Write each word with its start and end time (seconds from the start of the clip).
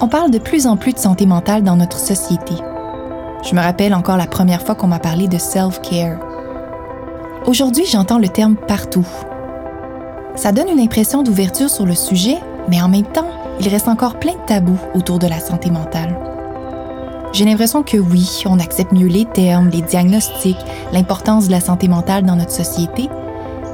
On 0.00 0.06
parle 0.06 0.30
de 0.30 0.38
plus 0.38 0.68
en 0.68 0.76
plus 0.76 0.92
de 0.92 0.98
santé 0.98 1.26
mentale 1.26 1.64
dans 1.64 1.74
notre 1.74 1.98
société. 1.98 2.54
Je 3.42 3.52
me 3.52 3.60
rappelle 3.60 3.92
encore 3.94 4.16
la 4.16 4.28
première 4.28 4.62
fois 4.62 4.76
qu'on 4.76 4.86
m'a 4.86 5.00
parlé 5.00 5.26
de 5.26 5.38
self-care. 5.38 6.20
Aujourd'hui, 7.46 7.84
j'entends 7.84 8.20
le 8.20 8.28
terme 8.28 8.54
partout. 8.54 9.06
Ça 10.36 10.52
donne 10.52 10.68
une 10.68 10.78
impression 10.78 11.24
d'ouverture 11.24 11.68
sur 11.68 11.84
le 11.84 11.96
sujet, 11.96 12.38
mais 12.68 12.80
en 12.80 12.88
même 12.88 13.06
temps, 13.06 13.26
il 13.58 13.68
reste 13.68 13.88
encore 13.88 14.20
plein 14.20 14.34
de 14.34 14.46
tabous 14.46 14.78
autour 14.94 15.18
de 15.18 15.26
la 15.26 15.40
santé 15.40 15.68
mentale. 15.68 16.16
J'ai 17.32 17.44
l'impression 17.44 17.82
que 17.82 17.96
oui, 17.96 18.44
on 18.46 18.60
accepte 18.60 18.92
mieux 18.92 19.08
les 19.08 19.24
termes, 19.24 19.68
les 19.68 19.82
diagnostics, 19.82 20.64
l'importance 20.92 21.48
de 21.48 21.52
la 21.52 21.60
santé 21.60 21.88
mentale 21.88 22.24
dans 22.24 22.36
notre 22.36 22.52
société, 22.52 23.08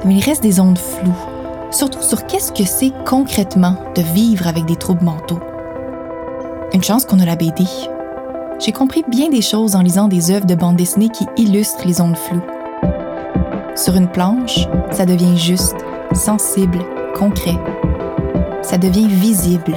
mais 0.05 0.15
il 0.15 0.23
reste 0.23 0.41
des 0.41 0.59
ondes 0.59 0.79
floues, 0.79 1.13
surtout 1.69 2.01
sur 2.01 2.25
qu'est-ce 2.25 2.51
que 2.51 2.65
c'est 2.65 2.93
concrètement 3.05 3.75
de 3.95 4.01
vivre 4.01 4.47
avec 4.47 4.65
des 4.65 4.75
troubles 4.75 5.05
mentaux. 5.05 5.39
Une 6.75 6.83
chance 6.83 7.05
qu'on 7.05 7.21
a 7.21 7.25
la 7.25 7.37
BD. 7.37 7.63
J'ai 8.59 8.73
compris 8.73 9.05
bien 9.07 9.29
des 9.29 9.41
choses 9.41 9.77
en 9.77 9.81
lisant 9.81 10.09
des 10.09 10.29
œuvres 10.29 10.45
de 10.45 10.55
bande 10.55 10.75
dessinée 10.75 11.07
qui 11.07 11.25
illustrent 11.37 11.87
les 11.87 12.01
ondes 12.01 12.17
floues. 12.17 12.43
Sur 13.77 13.95
une 13.95 14.09
planche, 14.09 14.67
ça 14.91 15.05
devient 15.05 15.37
juste, 15.37 15.77
sensible, 16.13 16.79
concret. 17.17 17.55
Ça 18.61 18.77
devient 18.77 19.07
visible. 19.07 19.73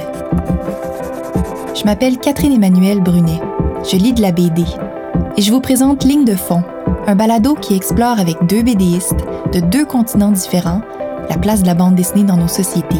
Je 1.73 1.85
m'appelle 1.85 2.17
Catherine 2.17 2.51
Emmanuelle 2.51 2.99
Brunet. 2.99 3.39
Je 3.89 3.95
lis 3.95 4.11
de 4.11 4.21
la 4.21 4.33
BD. 4.33 4.65
Et 5.37 5.41
je 5.41 5.53
vous 5.53 5.61
présente 5.61 6.03
Ligne 6.03 6.25
de 6.25 6.35
fond, 6.35 6.63
un 7.07 7.15
balado 7.15 7.55
qui 7.55 7.77
explore 7.77 8.19
avec 8.19 8.35
deux 8.45 8.61
BDistes 8.61 9.15
de 9.53 9.61
deux 9.61 9.85
continents 9.85 10.33
différents 10.33 10.81
la 11.29 11.37
place 11.37 11.61
de 11.61 11.67
la 11.67 11.75
bande 11.75 11.95
dessinée 11.95 12.25
dans 12.25 12.35
nos 12.35 12.49
sociétés. 12.49 12.99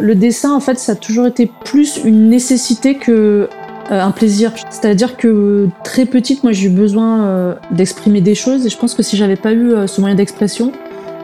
Le 0.00 0.14
dessin, 0.14 0.52
en 0.52 0.60
fait, 0.60 0.78
ça 0.78 0.92
a 0.92 0.94
toujours 0.94 1.26
été 1.26 1.50
plus 1.64 2.00
une 2.04 2.28
nécessité 2.28 2.96
que 2.96 3.48
euh, 3.90 4.02
un 4.02 4.10
plaisir. 4.10 4.52
C'est-à-dire 4.68 5.16
que 5.16 5.68
très 5.84 6.06
petite, 6.06 6.42
moi, 6.42 6.52
j'ai 6.52 6.66
eu 6.66 6.70
besoin 6.70 7.24
euh, 7.24 7.54
d'exprimer 7.70 8.20
des 8.20 8.34
choses 8.34 8.66
et 8.66 8.68
je 8.68 8.76
pense 8.76 8.94
que 8.94 9.02
si 9.02 9.16
j'avais 9.16 9.36
pas 9.36 9.52
eu 9.52 9.72
euh, 9.72 9.86
ce 9.86 10.00
moyen 10.00 10.16
d'expression, 10.16 10.72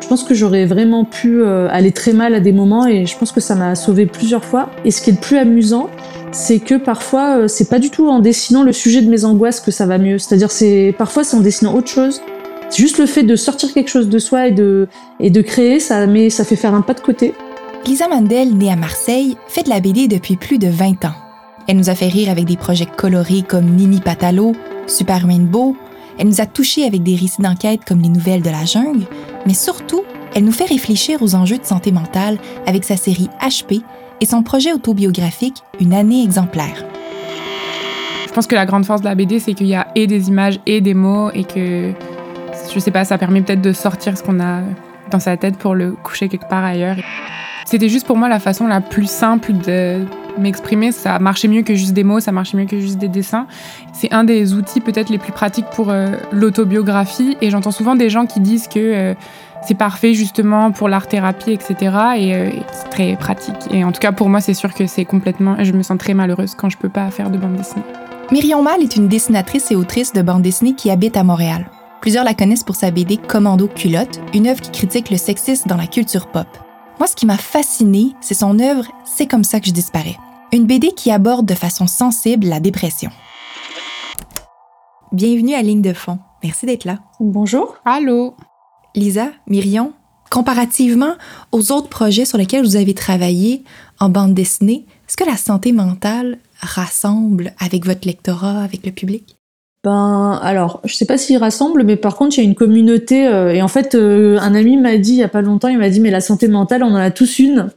je 0.00 0.08
pense 0.08 0.24
que 0.24 0.34
j'aurais 0.34 0.64
vraiment 0.64 1.04
pu 1.04 1.44
aller 1.44 1.92
très 1.92 2.12
mal 2.12 2.34
à 2.34 2.40
des 2.40 2.50
moments 2.50 2.88
et 2.88 3.06
je 3.06 3.16
pense 3.16 3.30
que 3.30 3.38
ça 3.40 3.54
m'a 3.54 3.76
sauvé 3.76 4.04
plusieurs 4.04 4.44
fois. 4.44 4.68
Et 4.84 4.90
ce 4.90 5.00
qui 5.00 5.10
est 5.10 5.12
le 5.12 5.20
plus 5.20 5.36
amusant, 5.36 5.90
c'est 6.32 6.58
que 6.58 6.74
parfois 6.74 7.46
c'est 7.46 7.68
pas 7.68 7.78
du 7.78 7.88
tout 7.88 8.08
en 8.08 8.18
dessinant 8.18 8.64
le 8.64 8.72
sujet 8.72 9.00
de 9.00 9.08
mes 9.08 9.24
angoisses 9.24 9.60
que 9.60 9.70
ça 9.70 9.86
va 9.86 9.98
mieux. 9.98 10.18
C'est-à-dire 10.18 10.50
c'est 10.50 10.92
parfois 10.98 11.22
c'est 11.22 11.36
en 11.36 11.40
dessinant 11.40 11.76
autre 11.76 11.86
chose. 11.86 12.20
C'est 12.68 12.82
juste 12.82 12.98
le 12.98 13.06
fait 13.06 13.22
de 13.22 13.36
sortir 13.36 13.72
quelque 13.72 13.90
chose 13.90 14.08
de 14.08 14.18
soi 14.18 14.48
et 14.48 14.50
de 14.50 14.88
et 15.20 15.30
de 15.30 15.40
créer, 15.40 15.78
ça 15.78 16.08
mais 16.08 16.30
ça 16.30 16.44
fait 16.44 16.56
faire 16.56 16.74
un 16.74 16.82
pas 16.82 16.94
de 16.94 17.00
côté. 17.00 17.32
Lisa 17.84 18.06
Mandel, 18.06 18.56
née 18.56 18.70
à 18.70 18.76
Marseille, 18.76 19.36
fait 19.48 19.64
de 19.64 19.68
la 19.68 19.80
BD 19.80 20.06
depuis 20.06 20.36
plus 20.36 20.58
de 20.58 20.68
20 20.68 21.04
ans. 21.04 21.14
Elle 21.66 21.76
nous 21.76 21.90
a 21.90 21.96
fait 21.96 22.06
rire 22.06 22.30
avec 22.30 22.44
des 22.44 22.56
projets 22.56 22.86
colorés 22.86 23.42
comme 23.42 23.64
Nini 23.64 24.00
Patalo, 24.00 24.54
Super 24.86 25.26
Rainbow. 25.26 25.76
Elle 26.16 26.28
nous 26.28 26.40
a 26.40 26.46
touchés 26.46 26.84
avec 26.84 27.02
des 27.02 27.16
récits 27.16 27.42
d'enquête 27.42 27.84
comme 27.84 28.00
Les 28.00 28.08
Nouvelles 28.08 28.42
de 28.42 28.50
la 28.50 28.64
Jungle. 28.64 29.04
Mais 29.46 29.54
surtout, 29.54 30.02
elle 30.34 30.44
nous 30.44 30.52
fait 30.52 30.66
réfléchir 30.66 31.22
aux 31.22 31.34
enjeux 31.34 31.58
de 31.58 31.64
santé 31.64 31.90
mentale 31.90 32.38
avec 32.66 32.84
sa 32.84 32.96
série 32.96 33.28
HP 33.40 33.82
et 34.20 34.26
son 34.26 34.44
projet 34.44 34.72
autobiographique 34.72 35.56
Une 35.80 35.92
année 35.92 36.22
exemplaire. 36.22 36.84
Je 38.28 38.32
pense 38.32 38.46
que 38.46 38.54
la 38.54 38.64
grande 38.64 38.86
force 38.86 39.00
de 39.00 39.06
la 39.06 39.16
BD, 39.16 39.40
c'est 39.40 39.54
qu'il 39.54 39.66
y 39.66 39.74
a 39.74 39.88
et 39.96 40.06
des 40.06 40.28
images 40.28 40.60
et 40.66 40.80
des 40.80 40.94
mots 40.94 41.30
et 41.32 41.42
que, 41.42 41.92
je 42.72 42.78
sais 42.78 42.92
pas, 42.92 43.04
ça 43.04 43.18
permet 43.18 43.42
peut-être 43.42 43.60
de 43.60 43.72
sortir 43.72 44.16
ce 44.16 44.22
qu'on 44.22 44.38
a 44.38 44.60
dans 45.10 45.20
sa 45.20 45.36
tête 45.36 45.58
pour 45.58 45.74
le 45.74 45.92
coucher 45.92 46.28
quelque 46.28 46.48
part 46.48 46.64
ailleurs. 46.64 46.96
C'était 47.64 47.88
juste 47.88 48.06
pour 48.06 48.16
moi 48.16 48.28
la 48.28 48.40
façon 48.40 48.66
la 48.66 48.80
plus 48.80 49.08
simple 49.08 49.52
de 49.52 50.04
m'exprimer. 50.38 50.92
Ça 50.92 51.18
marchait 51.18 51.48
mieux 51.48 51.62
que 51.62 51.74
juste 51.74 51.92
des 51.92 52.04
mots, 52.04 52.20
ça 52.20 52.32
marchait 52.32 52.56
mieux 52.56 52.66
que 52.66 52.80
juste 52.80 52.98
des 52.98 53.08
dessins. 53.08 53.46
C'est 53.92 54.12
un 54.12 54.24
des 54.24 54.54
outils 54.54 54.80
peut-être 54.80 55.10
les 55.10 55.18
plus 55.18 55.32
pratiques 55.32 55.66
pour 55.74 55.90
euh, 55.90 56.16
l'autobiographie. 56.32 57.36
Et 57.40 57.50
j'entends 57.50 57.70
souvent 57.70 57.94
des 57.94 58.10
gens 58.10 58.26
qui 58.26 58.40
disent 58.40 58.68
que 58.68 58.78
euh, 58.78 59.14
c'est 59.66 59.76
parfait 59.76 60.14
justement 60.14 60.72
pour 60.72 60.88
l'art-thérapie, 60.88 61.52
etc. 61.52 61.74
Et 62.16 62.34
euh, 62.34 62.50
c'est 62.72 62.90
très 62.90 63.16
pratique. 63.16 63.56
Et 63.70 63.84
en 63.84 63.92
tout 63.92 64.00
cas, 64.00 64.12
pour 64.12 64.28
moi, 64.28 64.40
c'est 64.40 64.54
sûr 64.54 64.74
que 64.74 64.86
c'est 64.86 65.04
complètement. 65.04 65.56
Je 65.62 65.72
me 65.72 65.82
sens 65.82 65.98
très 65.98 66.14
malheureuse 66.14 66.54
quand 66.54 66.68
je 66.68 66.76
peux 66.76 66.88
pas 66.88 67.10
faire 67.10 67.30
de 67.30 67.38
bande 67.38 67.56
dessinée. 67.56 67.84
Myriam 68.30 68.62
Mal 68.62 68.82
est 68.82 68.96
une 68.96 69.08
dessinatrice 69.08 69.70
et 69.70 69.76
autrice 69.76 70.12
de 70.12 70.22
bande 70.22 70.42
dessinée 70.42 70.74
qui 70.74 70.90
habite 70.90 71.16
à 71.16 71.22
Montréal. 71.22 71.66
Plusieurs 72.00 72.24
la 72.24 72.34
connaissent 72.34 72.64
pour 72.64 72.74
sa 72.74 72.90
BD 72.90 73.16
Commando 73.16 73.68
Culotte, 73.68 74.20
une 74.34 74.48
œuvre 74.48 74.60
qui 74.60 74.72
critique 74.72 75.10
le 75.10 75.16
sexisme 75.16 75.68
dans 75.68 75.76
la 75.76 75.86
culture 75.86 76.26
pop. 76.26 76.46
Moi, 77.02 77.08
ce 77.08 77.16
qui 77.16 77.26
m'a 77.26 77.36
fasciné, 77.36 78.12
c'est 78.20 78.32
son 78.32 78.60
œuvre 78.60 78.86
C'est 79.04 79.26
comme 79.26 79.42
ça 79.42 79.58
que 79.58 79.66
je 79.66 79.72
disparais. 79.72 80.14
Une 80.52 80.66
BD 80.66 80.92
qui 80.92 81.10
aborde 81.10 81.46
de 81.46 81.54
façon 81.54 81.88
sensible 81.88 82.46
la 82.46 82.60
dépression. 82.60 83.10
Bienvenue 85.10 85.54
à 85.54 85.62
Ligne 85.62 85.82
de 85.82 85.94
fond. 85.94 86.20
Merci 86.44 86.64
d'être 86.64 86.84
là. 86.84 87.00
Bonjour. 87.18 87.74
Allô. 87.84 88.36
Lisa, 88.94 89.32
Myrion, 89.48 89.94
comparativement 90.30 91.16
aux 91.50 91.72
autres 91.72 91.88
projets 91.88 92.24
sur 92.24 92.38
lesquels 92.38 92.64
vous 92.64 92.76
avez 92.76 92.94
travaillé 92.94 93.64
en 93.98 94.08
bande 94.08 94.34
dessinée, 94.34 94.86
est-ce 95.08 95.16
que 95.16 95.28
la 95.28 95.36
santé 95.36 95.72
mentale 95.72 96.38
rassemble 96.60 97.52
avec 97.58 97.84
votre 97.84 98.06
lectorat, 98.06 98.62
avec 98.62 98.86
le 98.86 98.92
public? 98.92 99.41
Ben 99.84 100.38
alors, 100.42 100.80
je 100.84 100.94
sais 100.94 101.06
pas 101.06 101.18
s'ils 101.18 101.38
rassemblent, 101.38 101.82
mais 101.82 101.96
par 101.96 102.14
contre, 102.14 102.38
il 102.38 102.40
y 102.42 102.46
a 102.46 102.48
une 102.48 102.54
communauté. 102.54 103.26
Euh, 103.26 103.52
et 103.52 103.62
en 103.62 103.68
fait, 103.68 103.96
euh, 103.96 104.38
un 104.38 104.54
ami 104.54 104.76
m'a 104.76 104.96
dit 104.96 105.12
il 105.12 105.18
y 105.18 105.24
a 105.24 105.28
pas 105.28 105.42
longtemps, 105.42 105.68
il 105.68 105.78
m'a 105.78 105.90
dit 105.90 105.98
mais 105.98 106.10
la 106.10 106.20
santé 106.20 106.46
mentale, 106.46 106.84
on 106.84 106.92
en 106.92 106.96
a 106.96 107.10
tous 107.10 107.40
une. 107.40 107.70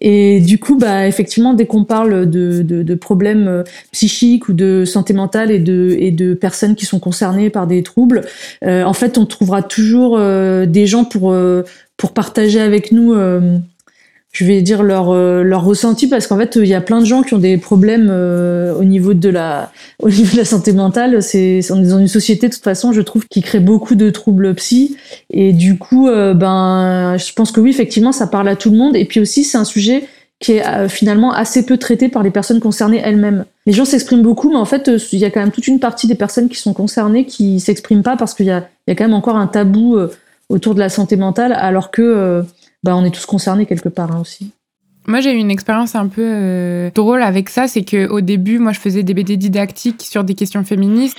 Et 0.00 0.40
du 0.40 0.58
coup, 0.58 0.76
bah 0.76 1.06
effectivement, 1.06 1.54
dès 1.54 1.66
qu'on 1.66 1.84
parle 1.84 2.28
de, 2.28 2.62
de, 2.62 2.94
problèmes 2.96 3.48
euh, 3.48 3.62
psychiques 3.92 4.48
ou 4.48 4.52
de 4.54 4.84
santé 4.84 5.14
mentale 5.14 5.50
et 5.50 5.60
de, 5.60 5.96
et 5.98 6.10
de 6.10 6.34
personnes 6.34 6.74
qui 6.74 6.84
sont 6.84 6.98
concernées 6.98 7.48
par 7.48 7.66
des 7.66 7.82
troubles, 7.82 8.22
en 8.62 8.92
fait, 8.92 9.16
on 9.16 9.24
trouvera 9.24 9.62
toujours 9.62 10.18
des 10.18 10.86
gens 10.86 11.04
pour 11.04 11.34
pour 11.96 12.12
partager 12.12 12.60
avec 12.60 12.92
nous 12.92 13.14
je 14.36 14.44
vais 14.44 14.60
dire 14.60 14.82
leur 14.82 15.14
euh, 15.14 15.42
leur 15.42 15.64
ressenti 15.64 16.08
parce 16.08 16.26
qu'en 16.26 16.36
fait 16.36 16.56
il 16.56 16.66
y 16.66 16.74
a 16.74 16.82
plein 16.82 17.00
de 17.00 17.06
gens 17.06 17.22
qui 17.22 17.32
ont 17.32 17.38
des 17.38 17.56
problèmes 17.56 18.08
euh, 18.10 18.74
au 18.74 18.84
niveau 18.84 19.14
de 19.14 19.30
la 19.30 19.72
au 20.02 20.10
niveau 20.10 20.32
de 20.32 20.36
la 20.36 20.44
santé 20.44 20.74
mentale. 20.74 21.22
C'est 21.22 21.60
on 21.70 21.82
est 21.82 21.88
dans 21.88 21.98
une 21.98 22.06
société 22.06 22.48
de 22.48 22.52
toute 22.52 22.62
façon 22.62 22.92
je 22.92 23.00
trouve 23.00 23.26
qui 23.28 23.40
crée 23.40 23.60
beaucoup 23.60 23.94
de 23.94 24.10
troubles 24.10 24.54
psy. 24.56 24.98
Et 25.30 25.54
du 25.54 25.78
coup 25.78 26.08
euh, 26.08 26.34
ben 26.34 27.16
je 27.16 27.32
pense 27.32 27.50
que 27.50 27.60
oui 27.60 27.70
effectivement 27.70 28.12
ça 28.12 28.26
parle 28.26 28.48
à 28.48 28.56
tout 28.56 28.70
le 28.70 28.76
monde. 28.76 28.94
Et 28.94 29.06
puis 29.06 29.20
aussi 29.20 29.42
c'est 29.42 29.56
un 29.56 29.64
sujet 29.64 30.04
qui 30.38 30.52
est 30.52 30.88
finalement 30.90 31.32
assez 31.32 31.64
peu 31.64 31.78
traité 31.78 32.10
par 32.10 32.22
les 32.22 32.30
personnes 32.30 32.60
concernées 32.60 33.00
elles-mêmes. 33.02 33.46
Les 33.64 33.72
gens 33.72 33.86
s'expriment 33.86 34.20
beaucoup, 34.20 34.50
mais 34.50 34.58
en 34.58 34.66
fait, 34.66 34.90
il 35.12 35.18
y 35.18 35.24
a 35.24 35.30
quand 35.30 35.40
même 35.40 35.50
toute 35.50 35.66
une 35.66 35.80
partie 35.80 36.06
des 36.06 36.14
personnes 36.14 36.50
qui 36.50 36.58
sont 36.58 36.74
concernées 36.74 37.24
qui 37.24 37.58
s'expriment 37.58 38.02
pas 38.02 38.18
parce 38.18 38.34
qu'il 38.34 38.44
y 38.44 38.50
a, 38.50 38.68
y 38.86 38.90
a 38.90 38.94
quand 38.94 39.04
même 39.04 39.14
encore 39.14 39.36
un 39.36 39.46
tabou 39.46 39.96
autour 40.50 40.74
de 40.74 40.80
la 40.80 40.90
santé 40.90 41.16
mentale, 41.16 41.54
alors 41.54 41.90
que 41.90 42.44
bah, 42.86 42.96
on 42.96 43.04
est 43.04 43.10
tous 43.10 43.26
concernés 43.26 43.66
quelque 43.66 43.88
part 43.88 44.12
hein, 44.12 44.20
aussi. 44.20 44.52
Moi, 45.08 45.20
j'ai 45.20 45.32
eu 45.32 45.36
une 45.36 45.50
expérience 45.50 45.96
un 45.96 46.06
peu 46.06 46.22
euh, 46.24 46.90
drôle 46.94 47.22
avec 47.22 47.48
ça. 47.48 47.66
C'est 47.66 47.84
qu'au 47.84 48.20
début, 48.20 48.60
moi, 48.60 48.72
je 48.72 48.78
faisais 48.78 49.02
des 49.02 49.12
BD 49.12 49.36
didactiques 49.36 50.02
sur 50.02 50.22
des 50.22 50.34
questions 50.34 50.64
féministes. 50.64 51.16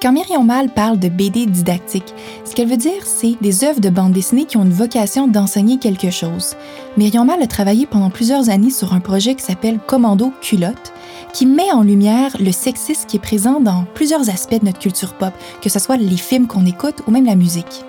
Quand 0.00 0.12
Myriam 0.12 0.46
Mal 0.46 0.68
parle 0.68 0.98
de 0.98 1.08
BD 1.08 1.46
didactique, 1.46 2.14
ce 2.44 2.54
qu'elle 2.54 2.68
veut 2.68 2.76
dire, 2.76 3.02
c'est 3.04 3.34
des 3.40 3.64
œuvres 3.64 3.80
de 3.80 3.88
bande 3.88 4.12
dessinée 4.12 4.44
qui 4.44 4.58
ont 4.58 4.62
une 4.62 4.72
vocation 4.72 5.26
d'enseigner 5.26 5.78
quelque 5.78 6.10
chose. 6.10 6.54
Myriam 6.96 7.26
Mal 7.26 7.42
a 7.42 7.46
travaillé 7.46 7.86
pendant 7.86 8.10
plusieurs 8.10 8.48
années 8.50 8.70
sur 8.70 8.92
un 8.92 9.00
projet 9.00 9.34
qui 9.34 9.42
s'appelle 9.42 9.78
Commando 9.86 10.32
Culotte, 10.42 10.92
qui 11.32 11.46
met 11.46 11.72
en 11.72 11.82
lumière 11.82 12.36
le 12.38 12.52
sexisme 12.52 13.06
qui 13.08 13.16
est 13.16 13.20
présent 13.20 13.58
dans 13.58 13.84
plusieurs 13.94 14.28
aspects 14.28 14.60
de 14.60 14.66
notre 14.66 14.78
culture 14.78 15.14
pop, 15.14 15.32
que 15.62 15.68
ce 15.68 15.78
soit 15.78 15.96
les 15.96 16.16
films 16.16 16.46
qu'on 16.46 16.66
écoute 16.66 17.02
ou 17.06 17.10
même 17.10 17.26
la 17.26 17.36
musique. 17.36 17.84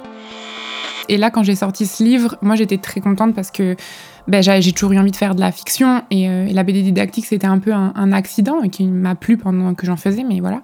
Et 1.10 1.18
là, 1.18 1.32
quand 1.32 1.44
j'ai 1.44 1.56
sorti 1.56 1.86
ce 1.86 2.04
livre, 2.04 2.38
moi, 2.42 2.56
j'étais 2.56 2.78
très 2.78 3.02
contente 3.02 3.36
parce 3.36 3.52
que 3.52 3.76
ben, 4.30 4.44
j'ai 4.44 4.72
toujours 4.72 4.92
eu 4.94 5.00
envie 5.00 5.12
de 5.12 5.16
faire 5.16 5.34
de 5.34 5.40
la 5.40 5.52
fiction 5.52 6.04
et, 6.12 6.30
euh, 6.30 6.46
la 6.52 6.64
BD 6.64 6.84
didactique, 6.84 7.26
c'était 7.26 7.48
un 7.48 7.58
peu 7.58 7.74
un, 7.74 8.12
accident 8.12 8.62
qui 8.70 8.86
m'a 8.86 9.16
plu 9.16 9.38
pendant 9.38 9.74
que 9.74 9.86
j'en 9.86 9.96
faisais, 9.96 10.24
mais 10.24 10.40
voilà. 10.40 10.62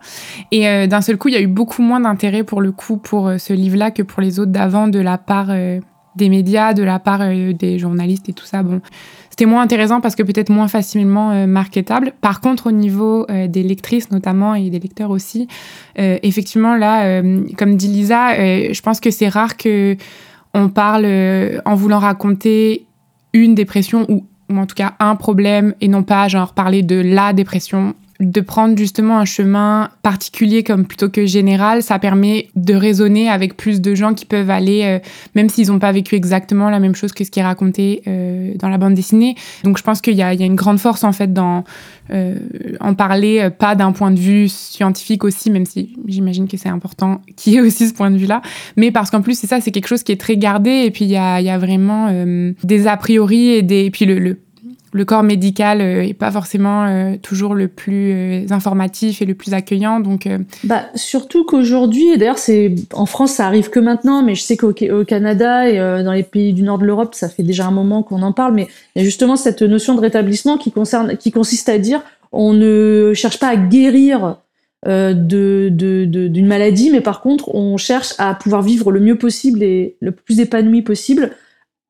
Et 0.52 0.68
euh, 0.68 0.88
d'un 0.88 1.02
seul 1.02 1.18
coup, 1.18 1.30
il 1.30 1.34
y 1.34 1.38
a 1.38 1.42
eu 1.42 1.48
beaucoup 1.48 1.82
moins 1.82 2.00
d'intérêt 2.00 2.44
pour 2.44 2.62
le 2.62 2.72
coup 2.72 2.98
pour 2.98 3.28
euh, 3.28 3.38
ce 3.38 3.54
livre-là 3.54 3.90
que 3.90 4.04
pour 4.04 4.22
les 4.22 4.40
autres 4.40 4.52
d'avant 4.52 4.88
de 4.88 5.00
la 5.00 5.18
part 5.18 5.48
des 6.16 6.30
médias, 6.30 6.74
de 6.74 6.84
la 6.84 7.00
part 7.00 7.20
des 7.28 7.80
journalistes 7.80 8.30
et 8.30 8.34
tout 8.34 8.46
ça. 8.46 8.62
Bon, 8.62 8.82
c'était 9.30 9.46
moins 9.46 9.62
intéressant 9.62 10.00
parce 10.00 10.16
que 10.16 10.24
peut-être 10.24 10.50
moins 10.50 10.68
facilement 10.68 11.46
marketable. 11.48 12.14
Par 12.22 12.40
contre, 12.40 12.68
au 12.68 12.72
niveau 12.72 13.26
des 13.28 13.64
lectrices 13.64 14.12
notamment 14.12 14.56
et 14.56 14.70
des 14.70 14.80
lecteurs 14.80 15.10
aussi, 15.10 15.48
effectivement, 15.98 16.76
là, 16.76 17.22
comme 17.58 17.76
dit 17.76 17.88
Lisa, 17.88 18.34
je 18.36 18.82
pense 18.82 19.00
que 19.00 19.12
c'est 19.12 19.28
rare 19.28 19.58
que 19.58 19.98
on 20.56 20.70
parle 20.70 21.04
euh, 21.06 21.60
en 21.66 21.76
voulant 21.76 22.00
raconter 22.00 22.86
une 23.34 23.54
dépression 23.54 24.06
ou, 24.10 24.26
en 24.56 24.66
tout 24.66 24.76
cas 24.76 24.94
un 25.00 25.16
problème 25.16 25.76
et 25.82 25.88
non 25.88 26.04
pas 26.04 26.28
genre 26.28 26.54
parler 26.54 26.82
de 26.82 26.96
la 26.96 27.34
dépression 27.34 27.94
de 28.20 28.42
prendre 28.42 28.78
justement 28.78 29.20
un 29.20 29.26
chemin 29.26 29.90
particulier 30.02 30.64
comme 30.64 30.86
plutôt 30.86 31.10
que 31.10 31.26
général, 31.26 31.84
ça 31.84 32.00
permet 32.00 32.48
de 32.56 32.74
raisonner 32.74 33.30
avec 33.30 33.58
plus 33.58 33.82
de 33.82 33.94
gens 33.94 34.14
qui 34.14 34.26
peuvent 34.26 34.50
aller, 34.50 34.84
euh, 34.86 35.00
même 35.36 35.50
s'ils 35.50 35.68
n'ont 35.68 35.80
pas 35.80 35.92
vécu 35.92 36.16
exactement 36.16 36.70
la 36.70 36.80
même 36.80 36.96
chose 36.96 37.12
que 37.12 37.26
ce 37.26 37.32
qui 37.32 37.42
est 37.42 37.44
raconté 37.44 38.04
euh, 38.08 38.54
dans 38.58 38.70
la 38.70 38.78
bande 38.78 38.94
dessinée. 38.94 39.36
Donc 39.66 39.78
je 39.78 39.84
pense 39.84 40.00
qu'il 40.00 40.14
y, 40.14 40.18
y 40.18 40.24
a, 40.24 40.34
une 40.34 40.56
grande 40.56 40.80
force 40.80 41.04
en 41.04 41.12
fait 41.12 41.34
dans 41.34 41.66
euh, 42.12 42.36
en 42.80 42.94
parler, 42.94 43.50
pas 43.58 43.76
d'un 43.76 43.92
point 43.92 44.12
de 44.12 44.20
vue 44.20 44.48
scientifique 44.48 45.24
aussi, 45.26 45.52
même 45.52 45.66
si 45.66 45.98
j'imagine 46.08 46.48
que 46.48 46.56
c'est 46.56 46.70
important 46.70 47.22
qu'il 47.36 47.54
y 47.54 47.58
ait 47.58 47.62
aussi 47.62 47.88
ce 47.88 47.94
point 47.94 48.12
de 48.12 48.18
vue-là, 48.18 48.42
mais 48.78 48.92
parce 48.92 49.10
qu'en 49.10 49.22
plus 49.22 49.38
c'est 49.38 49.48
ça, 49.48 49.60
c'est 49.60 49.72
quelque 49.72 49.88
chose 49.88 50.04
qui 50.04 50.14
est 50.14 50.20
très 50.22 50.38
gardé 50.38 50.84
et 50.86 50.92
puis 50.92 51.04
il 51.04 51.12
y 51.12 51.18
a, 51.18 51.42
y 51.42 51.50
a, 51.50 51.58
vraiment 51.58 52.14
des 52.64 52.88
a 52.88 52.96
priori 52.98 53.50
et, 53.50 53.62
des, 53.62 53.86
et 53.86 53.92
puis 53.92 54.06
le, 54.06 54.20
le 54.20 54.38
le 54.96 55.04
corps 55.04 55.24
médical 55.24 55.80
n'est 55.80 56.12
euh, 56.12 56.14
pas 56.14 56.32
forcément 56.32 56.86
euh, 56.86 57.18
toujours 57.22 57.54
le 57.54 57.68
plus 57.68 58.14
euh, 58.14 58.46
informatif 58.52 59.22
et 59.22 59.26
le 59.26 59.36
plus 59.36 59.54
accueillant. 59.54 60.00
Donc, 60.00 60.30
bah, 60.64 60.86
surtout 60.96 61.44
qu'aujourd'hui, 61.44 62.14
et 62.14 62.18
d'ailleurs, 62.18 62.38
c'est 62.38 62.74
en 62.94 63.06
France, 63.06 63.34
ça 63.34 63.46
arrive 63.46 63.70
que 63.70 63.82
maintenant, 63.82 64.24
mais 64.24 64.36
je 64.36 64.42
sais 64.42 64.56
qu'au 64.56 64.74
Canada 65.06 65.68
et 65.68 65.78
dans 66.04 66.14
les 66.14 66.24
pays 66.24 66.54
du 66.54 66.64
nord 66.64 66.78
de 66.78 66.86
l'Europe, 66.86 67.14
ça 67.14 67.28
fait 67.28 67.44
déjà 67.44 67.66
un 67.66 67.72
moment 67.72 68.04
qu'on 68.04 68.22
en 68.22 68.32
parle, 68.32 68.54
mais 68.54 68.68
il 68.96 69.00
y 69.00 69.02
a 69.02 69.06
justement 69.06 69.36
cette 69.36 69.62
notion 69.62 69.96
de 69.96 70.00
rétablissement 70.00 70.58
qui, 70.58 70.72
concerne, 70.72 71.18
qui 71.18 71.32
consiste 71.32 71.68
à 71.68 71.78
dire 71.78 72.02
on 72.32 72.54
ne 72.54 73.12
cherche 73.14 73.40
pas 73.40 73.50
à 73.50 73.58
guérir 73.58 74.38
d'une 74.86 76.48
maladie, 76.48 76.90
mais 76.90 77.02
par 77.02 77.20
contre, 77.20 77.54
on 77.54 77.76
cherche 77.76 78.14
à 78.18 78.34
pouvoir 78.34 78.62
vivre 78.62 78.92
le 78.92 79.02
mieux 79.02 79.18
possible 79.18 79.62
et 79.62 79.98
le 80.00 80.12
plus 80.12 80.40
épanoui 80.40 80.84
possible 80.84 81.32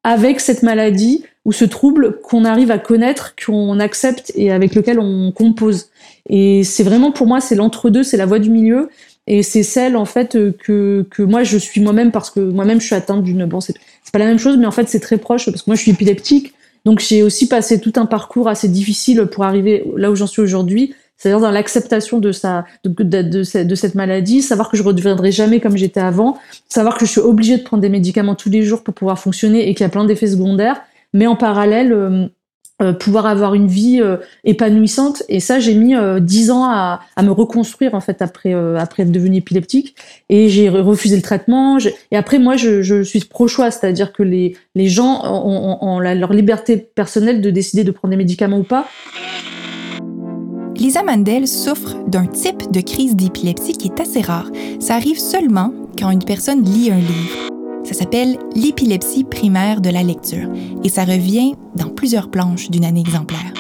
avec 0.04 0.40
cette 0.40 0.64
maladie 0.64 1.24
ou 1.46 1.52
ce 1.52 1.66
trouble 1.66 2.20
qu'on 2.22 2.44
arrive 2.44 2.72
à 2.72 2.80
connaître, 2.80 3.36
qu'on 3.36 3.80
accepte 3.80 4.32
et 4.36 4.52
avec 4.52 4.76
lequel 4.76 5.00
on 5.00 5.32
compose. 5.32 5.90
Et 6.30 6.64
c'est 6.64 6.84
vraiment 6.84 7.12
pour 7.12 7.28
moi, 7.28 7.40
c'est 7.40 7.56
l'entre-deux, 7.56 8.04
c'est 8.04 8.18
la 8.18 8.26
voie 8.26 8.40
du 8.40 8.50
milieu. 8.50 8.90
Et 9.28 9.42
c'est 9.42 9.64
celle 9.64 9.96
en 9.96 10.06
fait 10.06 10.38
que, 10.60 11.06
que 11.10 11.24
moi 11.24 11.44
je 11.44 11.58
suis 11.58 11.82
moi-même 11.82 12.12
parce 12.12 12.30
que 12.30 12.40
moi-même 12.40 12.80
je 12.80 12.86
suis 12.86 12.96
atteinte 12.96 13.24
d'une 13.24 13.46
bon 13.46 13.60
c'est 13.60 13.74
pas 14.14 14.20
la 14.20 14.26
même 14.26 14.38
chose 14.38 14.56
mais 14.56 14.68
en 14.68 14.72
fait 14.72 14.88
c'est 14.88 15.00
très 15.00 15.18
proche 15.18 15.46
parce 15.46 15.64
que 15.64 15.70
moi 15.72 15.76
je 15.76 15.82
suis 15.82 15.90
épileptique 15.90 16.54
donc 16.86 17.00
j'ai 17.00 17.24
aussi 17.24 17.48
passé 17.48 17.82
tout 17.82 17.94
un 17.96 18.06
parcours 18.06 18.48
assez 18.48 18.68
difficile 18.68 19.26
pour 19.26 19.44
arriver 19.44 19.84
là 19.98 20.12
où 20.12 20.16
j'en 20.16 20.28
suis 20.28 20.44
aujourd'hui 20.44 20.94
c'est-à-dire 21.18 21.40
dans 21.40 21.52
l'acceptation 21.52 22.20
de, 22.20 22.32
sa, 22.32 22.66
de, 22.84 23.76
cette 23.76 23.96
maladie, 23.96 24.42
savoir 24.42 24.70
que 24.70 24.76
je 24.76 24.84
ne 24.84 24.88
redeviendrai 24.88 25.32
jamais 25.32 25.62
comme 25.62 25.78
j'étais 25.78 26.02
avant, 26.02 26.38
savoir 26.68 26.98
que 26.98 27.06
je 27.06 27.12
suis 27.12 27.22
obligée 27.22 27.58
de 27.58 27.64
prendre 27.64 27.82
des 27.82 27.90
médicaments 27.90 28.36
tous 28.36 28.50
les 28.50 28.64
jours 28.64 28.84
pour 28.84 28.94
pouvoir 28.94 29.18
fonctionner 29.18 29.70
et 29.70 29.74
qu'il 29.74 29.86
y 29.86 29.88
a 29.88 29.90
plein 29.90 30.04
d'effets 30.04 30.28
secondaires, 30.28 30.82
mais 31.14 31.28
en 31.28 31.36
parallèle, 31.36 31.92
euh, 31.94 32.28
euh, 32.82 32.92
pouvoir 32.92 33.26
avoir 33.26 33.54
une 33.54 33.68
vie 33.68 34.02
euh, 34.02 34.18
épanouissante. 34.44 35.24
Et 35.30 35.40
ça, 35.40 35.60
j'ai 35.60 35.76
mis 35.76 35.96
dix 36.20 36.52
ans 36.52 36.66
à, 36.66 37.00
me 37.24 37.32
reconstruire 37.32 37.96
en 37.96 38.02
fait 38.02 38.22
après 38.22 38.54
après 38.54 39.04
être 39.04 39.12
devenue 39.12 39.38
épileptique. 39.38 39.96
Et 40.30 40.50
j'ai 40.50 40.70
refusé 40.70 41.16
le 41.16 41.22
traitement. 41.22 41.78
Et 42.12 42.18
après, 42.18 42.40
moi, 42.40 42.58
je, 42.58 43.04
suis 43.04 43.22
pro-choix, 43.22 43.72
c'est-à-dire 43.72 44.12
que 44.12 44.24
les 44.24 44.58
les 44.76 44.88
gens 44.88 45.22
ont 45.24 46.00
leur 46.00 46.34
liberté 46.34 46.78
personnelle 46.78 47.42
de 47.42 47.50
décider 47.50 47.84
de 47.84 47.92
prendre 47.92 48.12
des 48.12 48.18
médicaments 48.18 48.60
ou 48.60 48.64
pas. 48.64 48.88
Lisa 50.78 51.04
Mandel 51.04 51.48
souffre 51.48 51.96
d'un 52.08 52.26
type 52.26 52.70
de 52.72 52.82
crise 52.82 53.16
d'épilepsie 53.16 53.74
qui 53.74 53.88
est 53.88 54.00
assez 54.00 54.22
rare. 54.22 54.52
Ça 54.80 54.96
arrive 54.96 55.18
seulement 55.18 55.74
quand 55.98 56.12
une 56.12 56.24
personne 56.24 56.64
lit 56.64 56.92
un 56.92 56.98
livre. 56.98 57.45
S'appelle 57.96 58.38
l'épilepsie 58.54 59.24
primaire 59.24 59.80
de 59.80 59.90
la 59.90 60.04
lecture 60.04 60.50
et 60.84 60.90
ça 60.90 61.06
revient 61.06 61.54
dans 61.78 61.88
plusieurs 61.88 62.30
planches 62.30 62.70
d'une 62.70 62.84
année 62.84 63.00
exemplaire. 63.00 63.54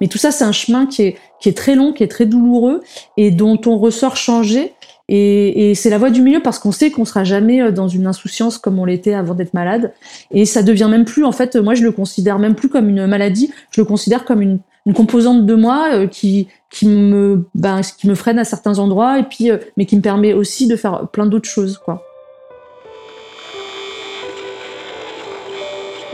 Mais 0.00 0.06
tout 0.06 0.16
ça, 0.16 0.30
c'est 0.30 0.44
un 0.44 0.52
chemin 0.52 0.86
qui 0.86 1.02
est, 1.02 1.16
qui 1.40 1.50
est 1.50 1.56
très 1.56 1.74
long, 1.74 1.92
qui 1.92 2.04
est 2.04 2.08
très 2.08 2.24
douloureux 2.24 2.80
et 3.18 3.30
dont 3.30 3.60
on 3.66 3.76
ressort 3.76 4.16
changé. 4.16 4.72
Et, 5.10 5.74
c'est 5.74 5.90
la 5.90 5.98
voie 5.98 6.08
du 6.08 6.22
milieu 6.22 6.40
parce 6.40 6.58
qu'on 6.58 6.72
sait 6.72 6.90
qu'on 6.90 7.04
sera 7.04 7.22
jamais 7.22 7.60
euh, 7.60 7.70
dans 7.70 7.86
une 7.88 8.06
insouciance 8.06 8.56
comme 8.56 8.78
on 8.78 8.86
l'était 8.86 9.12
avant 9.12 9.34
d'être 9.34 9.52
malade. 9.52 9.92
Et 10.30 10.46
ça 10.46 10.62
devient 10.62 10.88
même 10.90 11.04
plus, 11.04 11.26
en 11.26 11.32
fait, 11.32 11.54
moi 11.54 11.74
je 11.74 11.82
le 11.82 11.92
considère 11.92 12.38
même 12.38 12.54
plus 12.54 12.70
comme 12.70 12.88
une 12.88 13.06
maladie, 13.06 13.52
je 13.72 13.82
le 13.82 13.84
considère 13.84 14.24
comme 14.24 14.40
une 14.40 14.58
une 14.86 14.94
composante 14.94 15.44
de 15.44 15.54
moi 15.54 15.90
euh, 15.92 16.06
qui 16.06 16.48
qui 16.70 16.88
me 16.88 17.44
ben, 17.54 17.82
qui 17.82 18.08
me 18.08 18.14
freine 18.14 18.38
à 18.38 18.44
certains 18.44 18.78
endroits 18.78 19.18
et 19.18 19.24
puis 19.24 19.50
euh, 19.50 19.58
mais 19.76 19.84
qui 19.84 19.96
me 19.96 20.00
permet 20.00 20.32
aussi 20.32 20.66
de 20.66 20.76
faire 20.76 21.08
plein 21.08 21.26
d'autres 21.26 21.48
choses 21.48 21.76
quoi. 21.76 22.07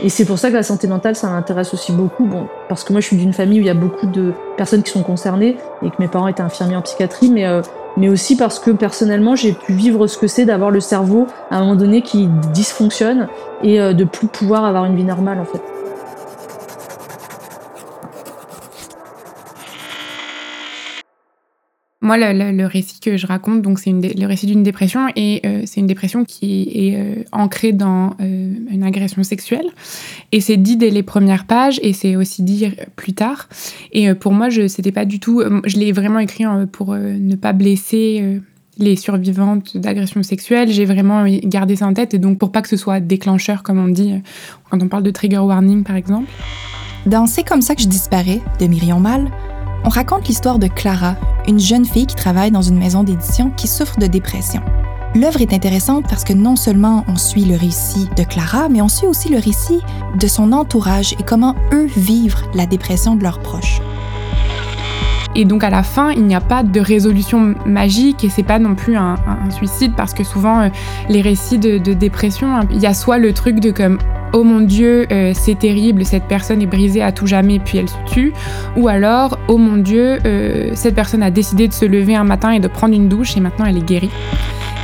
Et 0.03 0.09
c'est 0.09 0.25
pour 0.25 0.37
ça 0.37 0.49
que 0.49 0.55
la 0.55 0.63
santé 0.63 0.87
mentale, 0.87 1.15
ça 1.15 1.29
m'intéresse 1.29 1.73
aussi 1.73 1.91
beaucoup. 1.91 2.25
Bon, 2.25 2.47
parce 2.67 2.83
que 2.83 2.91
moi, 2.91 3.01
je 3.01 3.07
suis 3.07 3.17
d'une 3.17 3.33
famille 3.33 3.59
où 3.59 3.61
il 3.61 3.67
y 3.67 3.69
a 3.69 3.75
beaucoup 3.75 4.07
de 4.07 4.33
personnes 4.57 4.83
qui 4.83 4.91
sont 4.91 5.03
concernées 5.03 5.57
et 5.83 5.89
que 5.89 5.95
mes 5.99 6.07
parents 6.07 6.27
étaient 6.27 6.41
infirmiers 6.41 6.75
en 6.75 6.81
psychiatrie, 6.81 7.29
mais, 7.29 7.45
euh, 7.45 7.61
mais 7.95 8.09
aussi 8.09 8.35
parce 8.35 8.59
que 8.59 8.71
personnellement, 8.71 9.35
j'ai 9.35 9.53
pu 9.53 9.73
vivre 9.73 10.07
ce 10.07 10.17
que 10.17 10.27
c'est 10.27 10.45
d'avoir 10.45 10.69
le 10.69 10.81
cerveau 10.81 11.27
à 11.49 11.57
un 11.57 11.59
moment 11.61 11.75
donné 11.75 12.01
qui 12.01 12.27
dysfonctionne 12.53 13.27
et 13.63 13.79
de 13.79 14.03
plus 14.03 14.27
pouvoir 14.27 14.65
avoir 14.65 14.85
une 14.85 14.95
vie 14.95 15.03
normale, 15.03 15.39
en 15.39 15.45
fait. 15.45 15.61
Moi, 22.05 22.17
le, 22.19 22.67
récit 22.67 22.99
que 22.99 23.17
je 23.17 23.25
raconte, 23.25 23.63
donc 23.63 23.79
c'est 23.79 23.91
le 23.91 24.27
récit 24.27 24.45
d'une 24.45 24.61
dépression 24.61 25.07
et 25.15 25.41
euh, 25.43 25.63
c'est 25.65 25.79
une 25.79 25.87
dépression 25.87 26.23
qui 26.23 26.69
est 26.71 26.95
euh, 26.97 27.23
ancrée 27.31 27.71
dans 27.71 28.11
euh, 28.21 28.53
une 28.69 28.83
agression 28.83 29.23
sexuelle. 29.23 29.65
Et 30.31 30.39
c'est 30.39 30.57
dit 30.57 30.77
dès 30.77 30.91
les 30.91 31.01
premières 31.01 31.47
pages 31.47 31.79
et 31.81 31.93
c'est 31.93 32.15
aussi 32.15 32.43
dit 32.43 32.67
plus 32.95 33.13
tard. 33.13 33.49
Et 33.91 34.13
pour 34.13 34.33
moi, 34.33 34.49
je 34.49 34.67
c'était 34.67 34.91
pas 34.91 35.05
du 35.05 35.19
tout. 35.19 35.41
Je 35.65 35.77
l'ai 35.77 35.91
vraiment 35.91 36.19
écrit 36.19 36.43
pour 36.71 36.93
ne 36.93 37.35
pas 37.35 37.53
blesser 37.53 38.39
les 38.77 38.95
survivantes 38.97 39.75
d'agressions 39.75 40.21
sexuelles. 40.21 40.69
J'ai 40.71 40.85
vraiment 40.85 41.25
gardé 41.27 41.75
ça 41.75 41.87
en 41.87 41.93
tête 41.95 42.13
et 42.13 42.19
donc 42.19 42.37
pour 42.37 42.51
pas 42.51 42.61
que 42.61 42.69
ce 42.69 42.77
soit 42.77 42.99
déclencheur, 42.99 43.63
comme 43.63 43.79
on 43.79 43.87
dit 43.87 44.13
quand 44.69 44.83
on 44.83 44.87
parle 44.89 45.01
de 45.01 45.11
trigger 45.11 45.39
warning, 45.39 45.83
par 45.83 45.95
exemple. 45.95 46.29
Dans 47.07 47.25
C'est 47.25 47.43
comme 47.43 47.61
ça 47.61 47.73
que 47.73 47.81
je 47.81 47.87
disparais 47.87 48.41
de 48.59 48.67
Myrion 48.67 48.99
Mal, 48.99 49.31
on 49.85 49.89
raconte 49.89 50.27
l'histoire 50.27 50.57
de 50.57 50.67
Clara, 50.67 51.15
une 51.47 51.59
jeune 51.59 51.85
fille 51.85 52.07
qui 52.07 52.15
travaille 52.15 52.49
dans 52.49 52.63
une 52.63 52.77
maison 52.77 53.03
d'édition 53.03 53.51
qui 53.51 53.67
souffre 53.67 53.99
de 53.99 54.07
dépression. 54.07 54.61
L'œuvre 55.13 55.41
est 55.41 55.53
intéressante 55.53 56.05
parce 56.09 56.23
que 56.23 56.33
non 56.33 56.55
seulement 56.55 57.05
on 57.07 57.15
suit 57.15 57.45
le 57.45 57.55
récit 57.55 58.09
de 58.17 58.23
Clara, 58.23 58.67
mais 58.67 58.81
on 58.81 58.89
suit 58.89 59.07
aussi 59.07 59.29
le 59.29 59.37
récit 59.37 59.81
de 60.19 60.27
son 60.27 60.51
entourage 60.51 61.13
et 61.13 61.23
comment 61.23 61.55
eux 61.71 61.87
vivent 61.95 62.41
la 62.55 62.65
dépression 62.65 63.15
de 63.15 63.23
leurs 63.23 63.39
proches. 63.39 63.79
Et 65.35 65.45
donc 65.45 65.63
à 65.63 65.69
la 65.69 65.83
fin, 65.83 66.11
il 66.11 66.25
n'y 66.25 66.35
a 66.35 66.41
pas 66.41 66.63
de 66.63 66.79
résolution 66.79 67.55
magique 67.65 68.23
et 68.23 68.29
c'est 68.29 68.43
pas 68.43 68.57
non 68.57 68.73
plus 68.73 68.95
un, 68.97 69.17
suicide 69.51 69.93
parce 69.95 70.13
que 70.13 70.23
souvent 70.23 70.61
euh, 70.61 70.69
les 71.09 71.21
récits 71.21 71.59
de, 71.59 71.77
dépression, 71.93 72.61
il 72.71 72.79
y 72.79 72.87
a 72.87 72.93
soit 72.93 73.17
le 73.17 73.33
truc 73.33 73.59
de 73.59 73.71
comme 73.71 73.99
oh 74.35 74.43
mon 74.43 74.59
Dieu, 74.59 75.07
euh, 75.11 75.31
c'est 75.33 75.57
terrible, 75.57 76.05
cette 76.05 76.25
personne 76.25 76.61
est 76.61 76.67
brisée 76.67 77.01
à 77.01 77.11
tout 77.11 77.25
jamais 77.25 77.57
puis 77.59 77.77
elle 77.77 77.89
se 77.89 77.95
tue, 78.05 78.33
ou 78.75 78.87
alors 78.89 79.39
oh 79.47 79.57
mon 79.57 79.77
Dieu, 79.77 80.19
euh, 80.25 80.71
cette 80.75 80.93
personne 80.93 81.23
a 81.23 81.31
décidé 81.31 81.67
de 81.67 81.73
se 81.73 81.85
lever 81.85 82.15
un 82.15 82.25
matin 82.25 82.51
et 82.51 82.59
de 82.59 82.67
prendre 82.67 82.93
une 82.93 83.07
douche 83.07 83.37
et 83.37 83.39
maintenant 83.39 83.65
elle 83.65 83.77
est 83.77 83.85
guérie. 83.85 84.11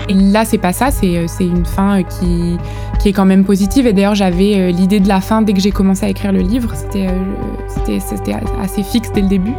Et 0.10 0.14
là, 0.14 0.46
c'est 0.46 0.58
pas 0.58 0.74
ça, 0.74 0.90
c'est 0.90 1.28
une 1.40 1.66
fin 1.66 2.02
qui, 2.04 2.58
qui 3.00 3.10
est 3.10 3.14
quand 3.14 3.24
même 3.24 3.46
positive. 3.46 3.86
Et 3.86 3.94
d'ailleurs, 3.94 4.16
j'avais 4.16 4.72
l'idée 4.72 5.00
de 5.00 5.08
la 5.08 5.22
fin 5.22 5.42
dès 5.42 5.54
que 5.54 5.62
j'ai 5.62 5.72
commencé 5.72 6.06
à 6.06 6.10
écrire 6.10 6.32
le 6.34 6.42
livre. 6.42 6.74
C'était 6.76 7.08
assez 8.62 8.84
fixe 8.84 9.12
dès 9.14 9.22
le 9.22 9.28
début 9.28 9.54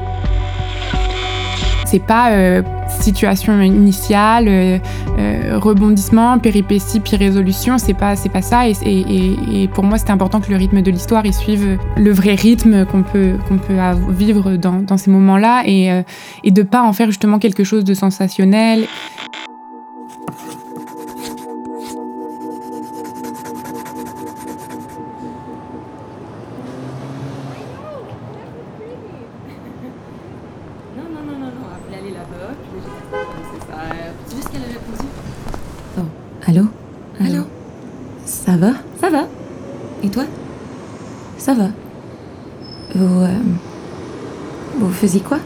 c'est 1.92 1.98
pas 1.98 2.30
euh, 2.30 2.62
situation 3.00 3.60
initiale, 3.60 4.46
euh, 4.48 4.78
euh, 5.18 5.58
rebondissement, 5.58 6.38
péripétie, 6.38 7.00
puis 7.00 7.16
résolution. 7.16 7.78
C'est 7.78 7.94
pas, 7.94 8.16
c'est 8.16 8.28
pas 8.28 8.42
ça. 8.42 8.68
Et, 8.68 9.68
pour 9.74 9.84
moi, 9.84 9.98
c'est 9.98 10.10
important 10.10 10.40
que 10.40 10.50
le 10.50 10.56
rythme 10.56 10.82
de 10.82 10.90
l'histoire 10.90 11.24
il 11.24 11.32
suive 11.34 11.78
le 11.96 12.12
vrai 12.12 12.34
rythme 12.34 12.84
qu'on 12.86 13.02
peut, 13.02 13.34
qu'on 13.48 13.58
peut 13.58 13.78
vivre 14.10 14.56
dans, 14.56 14.80
dans 14.82 14.96
ces 14.96 15.10
moments-là 15.10 15.62
et, 15.66 16.02
et 16.44 16.50
de 16.50 16.62
pas 16.62 16.82
en 16.82 16.92
faire 16.92 17.06
justement 17.06 17.38
quelque 17.38 17.64
chose 17.64 17.84
de 17.84 17.94
sensationnel. 17.94 18.86
Faisiez 45.02 45.20
quoi? 45.20 45.38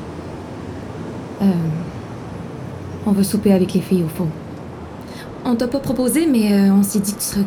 Euh, 1.41 1.47
On 3.07 3.13
veut 3.13 3.23
souper 3.23 3.55
avec 3.55 3.73
les 3.73 3.81
filles 3.81 4.03
au 4.03 4.09
fond. 4.09 4.29
On 5.47 5.55
t'a 5.57 5.67
pas 5.67 5.79
proposé, 5.79 6.27
mais 6.27 6.53
euh, 6.53 6.75
on 6.75 6.83
s'est 6.83 6.99
dit 6.99 7.15
que 7.15 7.21
tu 7.21 7.25
serais. 7.25 7.45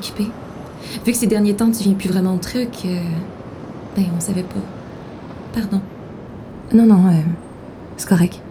Vu 1.05 1.11
que 1.11 1.17
ces 1.17 1.27
derniers 1.27 1.53
temps, 1.53 1.69
tu 1.69 1.83
viens 1.83 1.93
plus 1.93 2.09
vraiment 2.09 2.33
au 2.33 2.39
truc, 2.39 2.69
euh, 2.85 3.01
ben 3.95 4.05
on 4.17 4.19
savait 4.19 4.41
pas. 4.41 4.63
Pardon. 5.53 5.81
Non, 6.73 6.87
non, 6.87 7.07
euh, 7.09 7.21
c'est 7.97 8.09
correct. 8.09 8.41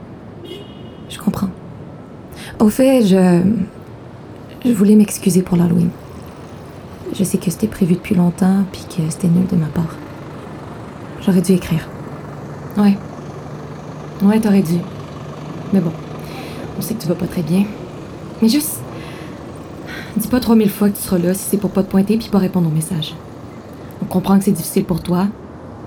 Je 1.09 1.19
comprends. 1.19 1.51
Au 2.61 2.69
fait, 2.69 3.05
je. 3.05 3.41
Je 4.65 4.73
voulais 4.73 4.95
m'excuser 4.95 5.43
pour 5.43 5.57
l'Halloween. 5.57 5.91
Je 7.13 7.25
sais 7.25 7.39
que 7.39 7.51
c'était 7.51 7.69
prévu 7.69 7.95
depuis 7.95 8.15
longtemps, 8.15 8.65
puis 8.71 8.83
que 8.89 9.11
c'était 9.11 9.29
nul 9.29 9.47
de 9.47 9.57
ma 9.57 9.67
part. 9.67 9.97
J'aurais 11.23 11.41
dû 11.41 11.53
écrire. 11.53 11.89
Ouais. 12.77 12.97
Ouais, 14.23 14.41
t'aurais 14.41 14.63
dû. 14.63 14.79
Mais 15.73 15.81
bon, 15.81 15.93
on 16.77 16.83
sait 16.83 16.95
que 16.95 17.03
tu 17.03 17.09
vas 17.09 17.15
pas 17.15 17.27
très 17.27 17.43
bien. 17.43 17.65
Mais 18.43 18.49
juste. 18.49 18.81
Dis 20.17 20.29
pas 20.29 20.41
trois 20.41 20.57
mille 20.57 20.71
fois 20.71 20.89
que 20.89 20.97
tu 20.97 21.03
seras 21.03 21.19
là 21.19 21.35
si 21.35 21.45
c'est 21.45 21.57
pour 21.59 21.71
pas 21.71 21.83
te 21.83 21.91
pointer 21.91 22.17
puis 22.17 22.29
pas 22.29 22.39
répondre 22.39 22.69
aux 22.69 22.75
messages. 22.75 23.15
On 24.03 24.07
comprend 24.07 24.39
que 24.39 24.45
c'est 24.45 24.53
difficile 24.53 24.85
pour 24.85 25.01
toi, 25.01 25.27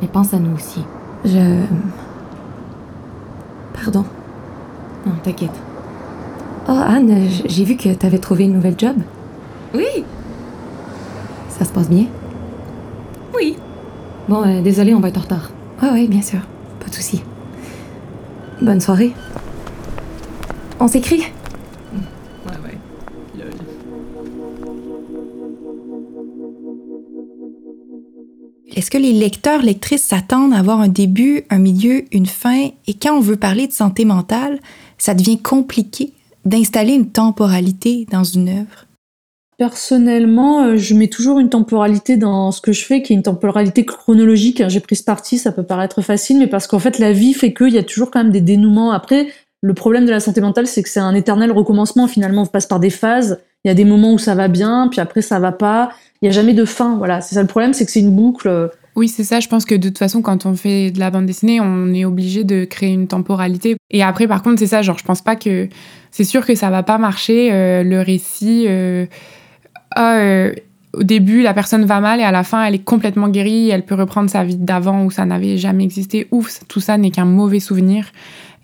mais 0.02 0.08
pense 0.08 0.34
à 0.34 0.40
nous 0.40 0.56
aussi. 0.56 0.82
Je. 1.26 1.64
Pardon. 3.74 4.06
Non, 5.06 5.14
t'inquiète. 5.24 5.52
Oh, 6.70 6.72
Anne, 6.72 7.28
j'ai 7.46 7.64
vu 7.64 7.76
que 7.76 7.90
t'avais 7.94 8.20
trouvé 8.20 8.46
une 8.46 8.54
nouvelle 8.54 8.76
job. 8.78 8.96
Oui. 9.74 10.06
Ça 11.50 11.66
se 11.66 11.72
passe 11.72 11.90
bien? 11.90 12.06
Oui. 13.36 13.58
Bon, 14.30 14.44
euh, 14.44 14.62
désolé, 14.62 14.94
on 14.94 15.00
va 15.00 15.10
être 15.10 15.18
en 15.18 15.22
retard. 15.22 15.50
Ouais, 15.82 15.90
ouais, 15.90 16.08
bien 16.08 16.22
sûr. 16.22 16.40
Pas 16.80 16.88
de 16.90 16.94
souci. 16.94 17.24
Bonne 18.62 18.80
soirée. 18.80 19.14
On 20.80 20.88
s'écrit? 20.88 21.22
Ouais, 21.22 22.52
ouais. 22.64 22.78
Est-ce 28.76 28.92
que 28.92 28.98
les 28.98 29.14
lecteurs, 29.14 29.62
lectrices 29.62 30.04
s'attendent 30.04 30.54
à 30.54 30.58
avoir 30.58 30.80
un 30.80 30.88
début, 30.88 31.44
un 31.50 31.58
milieu, 31.58 32.06
une 32.12 32.28
fin, 32.28 32.70
et 32.88 32.94
quand 32.94 33.18
on 33.18 33.20
veut 33.20 33.36
parler 33.36 33.68
de 33.68 33.74
santé 33.74 34.06
mentale, 34.06 34.60
ça 34.98 35.14
devient 35.14 35.42
compliqué 35.42 36.14
d'installer 36.46 36.94
une 36.94 37.10
temporalité 37.10 38.08
dans 38.12 38.24
une 38.24 38.50
œuvre? 38.50 38.86
Personnellement, 39.62 40.64
euh, 40.64 40.76
je 40.76 40.96
mets 40.96 41.08
toujours 41.08 41.38
une 41.40 41.50
temporalité 41.50 42.18
dans 42.18 42.52
ce 42.52 42.62
que 42.62 42.72
je 42.72 42.84
fais, 42.84 43.04
qui 43.04 43.14
est 43.14 43.16
une 43.16 43.22
temporalité 43.22 43.86
chronologique. 43.86 44.64
J'ai 44.70 44.80
pris 44.80 44.96
ce 44.96 45.04
parti, 45.04 45.38
ça 45.38 45.52
peut 45.52 45.62
paraître 45.62 46.02
facile, 46.02 46.40
mais 46.40 46.48
parce 46.48 46.66
qu'en 46.66 46.80
fait, 46.80 46.98
la 46.98 47.12
vie 47.12 47.36
fait 47.36 47.54
qu'il 47.54 47.70
y 47.70 47.78
a 47.78 47.84
toujours 47.84 48.10
quand 48.10 48.24
même 48.24 48.32
des 48.32 48.42
dénouements. 48.42 48.92
Après, 48.92 49.28
le 49.62 49.76
problème 49.76 50.08
de 50.08 50.10
la 50.10 50.20
santé 50.20 50.42
mentale, 50.42 50.66
c'est 50.66 50.82
que 50.82 50.90
c'est 50.90 51.00
un 51.00 51.14
éternel 51.14 51.52
recommencement. 51.52 52.08
Finalement, 52.08 52.42
on 52.42 52.46
passe 52.48 52.66
par 52.66 52.80
des 52.80 52.90
phases. 52.90 53.40
Il 53.64 53.68
y 53.68 53.72
a 53.72 53.76
des 53.76 53.86
moments 53.86 54.14
où 54.14 54.18
ça 54.18 54.34
va 54.34 54.48
bien, 54.48 54.88
puis 54.90 55.00
après, 55.00 55.22
ça 55.22 55.38
va 55.38 55.52
pas. 55.52 55.92
Il 56.24 56.26
y 56.26 56.30
a 56.30 56.32
jamais 56.32 56.56
de 56.56 56.66
fin. 56.66 56.96
Voilà, 56.98 57.22
c'est 57.22 57.36
ça 57.36 57.42
le 57.44 57.48
problème, 57.48 57.74
c'est 57.76 57.86
que 57.86 57.92
c'est 57.92 58.00
une 58.00 58.16
boucle. 58.16 58.72
Oui, 58.96 59.10
c'est 59.10 59.24
ça. 59.24 59.40
Je 59.40 59.48
pense 59.48 59.66
que 59.66 59.76
de 59.76 59.90
toute 59.90 60.00
façon, 60.00 60.24
quand 60.24 60.48
on 60.48 60.56
fait 60.56 60.90
de 60.90 60.98
la 60.98 61.12
bande 61.12 61.28
dessinée, 61.28 61.62
on 61.62 61.94
est 61.94 62.04
obligé 62.04 62.44
de 62.44 62.66
créer 62.66 62.90
une 62.90 63.08
temporalité. 63.08 63.78
Et 63.92 64.02
après, 64.02 64.28
par 64.28 64.42
contre, 64.42 64.58
c'est 64.58 64.66
ça. 64.66 64.82
Genre, 64.82 64.98
je 64.98 65.06
pense 65.06 65.22
pas 65.22 65.36
que. 65.36 65.70
C'est 66.10 66.24
sûr 66.24 66.48
que 66.48 66.56
ça 66.56 66.72
va 66.72 66.82
pas 66.82 66.98
marcher. 66.98 67.54
euh, 67.54 67.84
le 67.84 68.02
récit. 68.02 68.66
euh, 68.68 69.06
ah, 69.96 70.18
euh, 70.18 70.54
au 70.94 71.04
début, 71.04 71.42
la 71.42 71.54
personne 71.54 71.86
va 71.86 72.00
mal 72.00 72.20
et 72.20 72.24
à 72.24 72.32
la 72.32 72.44
fin, 72.44 72.64
elle 72.64 72.76
est 72.76 72.84
complètement 72.84 73.30
guérie. 73.30 73.70
Elle 73.70 73.86
peut 73.86 73.96
reprendre 73.96 74.30
sa 74.30 74.44
vie 74.44 74.58
d'avant 74.58 75.06
où 75.06 75.12
ça 75.12 75.26
n'avait 75.26 75.58
jamais 75.58 75.84
existé. 75.84 76.28
Ouf, 76.32 76.60
tout 76.68 76.80
ça 76.82 76.98
n'est 76.98 77.12
qu'un 77.12 77.26
mauvais 77.26 77.60
souvenir. 77.60 78.12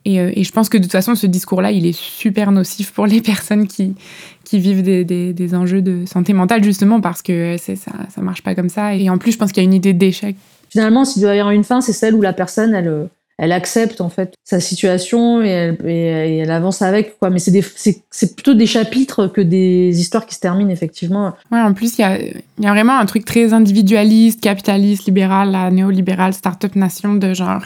Et, 0.05 0.19
euh, 0.19 0.31
je 0.35 0.51
pense 0.51 0.69
que 0.69 0.77
de 0.77 0.83
toute 0.83 0.91
façon, 0.91 1.15
ce 1.15 1.27
discours-là, 1.27 1.71
il 1.71 1.85
est 1.85 1.97
super 1.97 2.51
nocif 2.51 2.91
pour 2.91 3.07
les 3.07 3.21
personnes 3.31 3.67
qui, 3.67 3.95
qui 4.43 4.59
vivent 4.59 4.83
des, 4.83 5.03
des, 5.03 5.33
des 5.33 5.55
enjeux 5.55 5.81
de 5.81 6.05
santé 6.05 6.33
mentale, 6.33 6.63
justement 6.63 7.01
parce 7.01 7.21
que 7.21 7.57
ça, 7.57 7.73
ça 7.75 8.21
marche 8.21 8.41
pas 8.41 8.55
comme 8.55 8.69
ça. 8.69 8.95
Et 8.95 9.09
en 9.09 9.17
plus, 9.17 9.33
je 9.33 9.37
pense 9.37 9.51
qu'il 9.51 9.63
y 9.63 9.65
a 9.65 9.69
une 9.69 9.73
idée 9.73 9.93
d'échec 9.93 10.35
Finalement, 10.69 11.05
s'il 11.05 11.21
doit 11.21 11.35
y 11.35 11.39
avoir 11.39 11.53
une 11.53 11.63
fin, 11.63 11.81
c'est 11.81 11.93
celle 11.93 12.13
où 12.15 12.21
la 12.21 12.33
personne, 12.33 12.73
elle, 12.73 12.87
euh, 12.87 13.05
elle 13.37 13.51
accepte 13.51 14.01
en 14.01 14.09
fait 14.09 14.33
sa 14.43 14.59
situation 14.59 15.43
et 15.43 15.77
elle, 15.85 16.49
avance 16.49 16.81
avec. 16.81 17.19
Quoi. 17.19 17.29
Mais 17.29 17.39
c'est, 17.39 18.35
plutôt 18.35 18.55
des 18.55 18.65
chapitres 18.65 19.27
que 19.27 19.41
des 19.41 19.99
histoires 19.99 20.25
qui 20.25 20.33
se 20.33 20.39
terminent 20.39 20.71
effectivement. 20.71 21.33
Ouais, 21.51 21.59
en 21.59 21.73
plus, 21.73 21.99
il 21.99 22.01
y 22.01 22.65
a, 22.67 22.71
vraiment 22.71 22.97
un 22.97 23.05
truc 23.05 23.25
très 23.25 23.53
individualiste, 23.53 24.41
capitaliste, 24.41 25.05
libéral, 25.05 25.51
la 25.51 25.69
néolibérale, 25.69 26.33
start-up 26.33 26.75
nation, 26.75 27.13
de 27.13 27.35
genre 27.35 27.61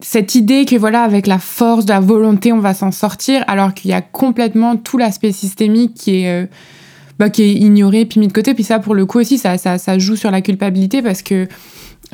cette 0.00 0.36
idée 0.36 0.64
que 0.64 0.76
voilà, 0.76 1.02
avec 1.02 1.26
la 1.26 1.38
force 1.38 1.86
de 1.86 1.92
la 1.92 2.00
volonté, 2.00 2.52
on 2.52 2.60
va 2.60 2.74
s'en 2.74 2.92
sortir, 2.92 3.42
alors 3.48 3.74
qu'il 3.74 3.90
y 3.90 3.94
a 3.94 4.02
complètement 4.02 4.76
tout 4.76 4.96
l'aspect 4.96 5.32
systémique 5.32 5.94
qui 5.94 6.22
est, 6.22 6.44
euh, 6.44 6.46
bah, 7.18 7.30
qui 7.30 7.52
ignoré 7.54 8.04
puis 8.04 8.20
mis 8.20 8.28
de 8.28 8.32
côté. 8.32 8.54
Puis 8.54 8.64
ça, 8.64 8.78
pour 8.78 8.94
le 8.94 9.06
coup 9.06 9.18
aussi, 9.18 9.38
ça, 9.38 9.58
ça 9.58 9.98
joue 9.98 10.14
sur 10.14 10.30
la 10.30 10.40
culpabilité 10.40 11.02
parce 11.02 11.22
que 11.22 11.48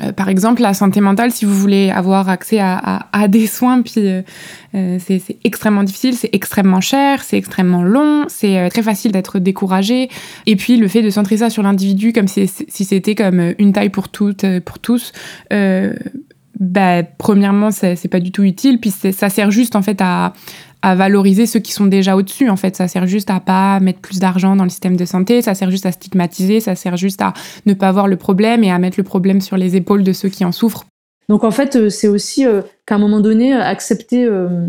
euh, 0.01 0.11
par 0.11 0.29
exemple, 0.29 0.61
la 0.61 0.73
santé 0.73 1.01
mentale, 1.01 1.31
si 1.31 1.45
vous 1.45 1.53
voulez 1.53 1.91
avoir 1.91 2.29
accès 2.29 2.59
à, 2.59 3.27
des 3.27 3.47
soins, 3.47 3.81
puis 3.81 3.93
euh, 3.97 4.21
euh, 4.75 4.97
c'est 4.99 5.21
extrêmement 5.43 5.83
difficile, 5.83 6.15
c'est 6.15 6.29
extrêmement 6.33 6.81
cher, 6.81 7.23
c'est 7.23 7.37
extrêmement 7.37 7.83
long, 7.83 8.25
c'est 8.27 8.69
très 8.69 8.81
facile 8.81 9.11
d'être 9.11 9.39
découragé. 9.39 10.09
Et 10.45 10.55
puis 10.55 10.77
le 10.77 10.87
fait 10.87 11.01
de 11.01 11.09
centrer 11.09 11.37
ça 11.37 11.49
sur 11.49 11.63
l'individu 11.63 12.11
comme 12.11 12.27
si, 12.27 12.47
si 12.47 12.85
c'était 12.85 13.15
comme 13.15 13.53
une 13.59 13.71
taille 13.71 13.89
pour 13.89 14.09
toutes, 14.09 14.45
pour 14.59 14.79
tous, 14.79 15.11
bah, 16.59 17.03
premièrement, 17.03 17.71
c'est 17.71 18.07
pas 18.09 18.19
du 18.19 18.31
tout 18.31 18.43
utile. 18.43 18.79
Puis 18.79 18.91
ça 18.91 19.29
sert 19.29 19.51
juste 19.51 19.75
en 19.75 19.81
fait 19.81 19.99
à, 20.01 20.33
à 20.83 20.95
valoriser 20.95 21.47
ceux 21.47 21.61
qui 21.61 21.71
sont 21.71 21.85
déjà 21.85 22.15
au-dessus. 22.15 22.49
En 22.49 22.57
fait, 22.57 22.75
ça 22.75 22.87
sert 22.89 23.07
juste 23.07 23.29
à 23.29 23.39
pas 23.39 23.79
mettre 23.79 23.99
plus 23.99 24.19
d'argent 24.19 24.55
dans 24.55 24.65
le 24.65 24.69
système 24.69 24.97
de 24.97 25.05
santé, 25.05 25.41
ça 25.41 25.55
sert 25.55 25.71
juste 25.71 25.85
à 25.85 25.93
stigmatiser, 25.93 26.59
ça 26.59 26.75
sert 26.75 26.97
juste 26.97 27.21
à 27.21 27.33
ne 27.65 27.73
pas 27.73 27.91
voir 27.91 28.07
le 28.07 28.17
problème 28.17 28.63
et 28.65 28.69
à 28.69 28.77
mettre 28.77 28.99
le 28.99 29.03
problème 29.03 29.39
sur 29.39 29.55
les 29.55 29.77
épaules 29.77 30.03
de 30.03 30.11
ceux 30.11 30.27
qui 30.29 30.43
en 30.43 30.51
souffrent. 30.51 30.85
Donc 31.29 31.45
en 31.45 31.51
fait, 31.51 31.77
euh, 31.77 31.89
c'est 31.89 32.09
aussi 32.09 32.45
euh, 32.45 32.61
qu'à 32.85 32.95
un 32.95 32.97
moment 32.97 33.21
donné, 33.21 33.55
euh, 33.55 33.63
accepter, 33.63 34.25
euh, 34.25 34.67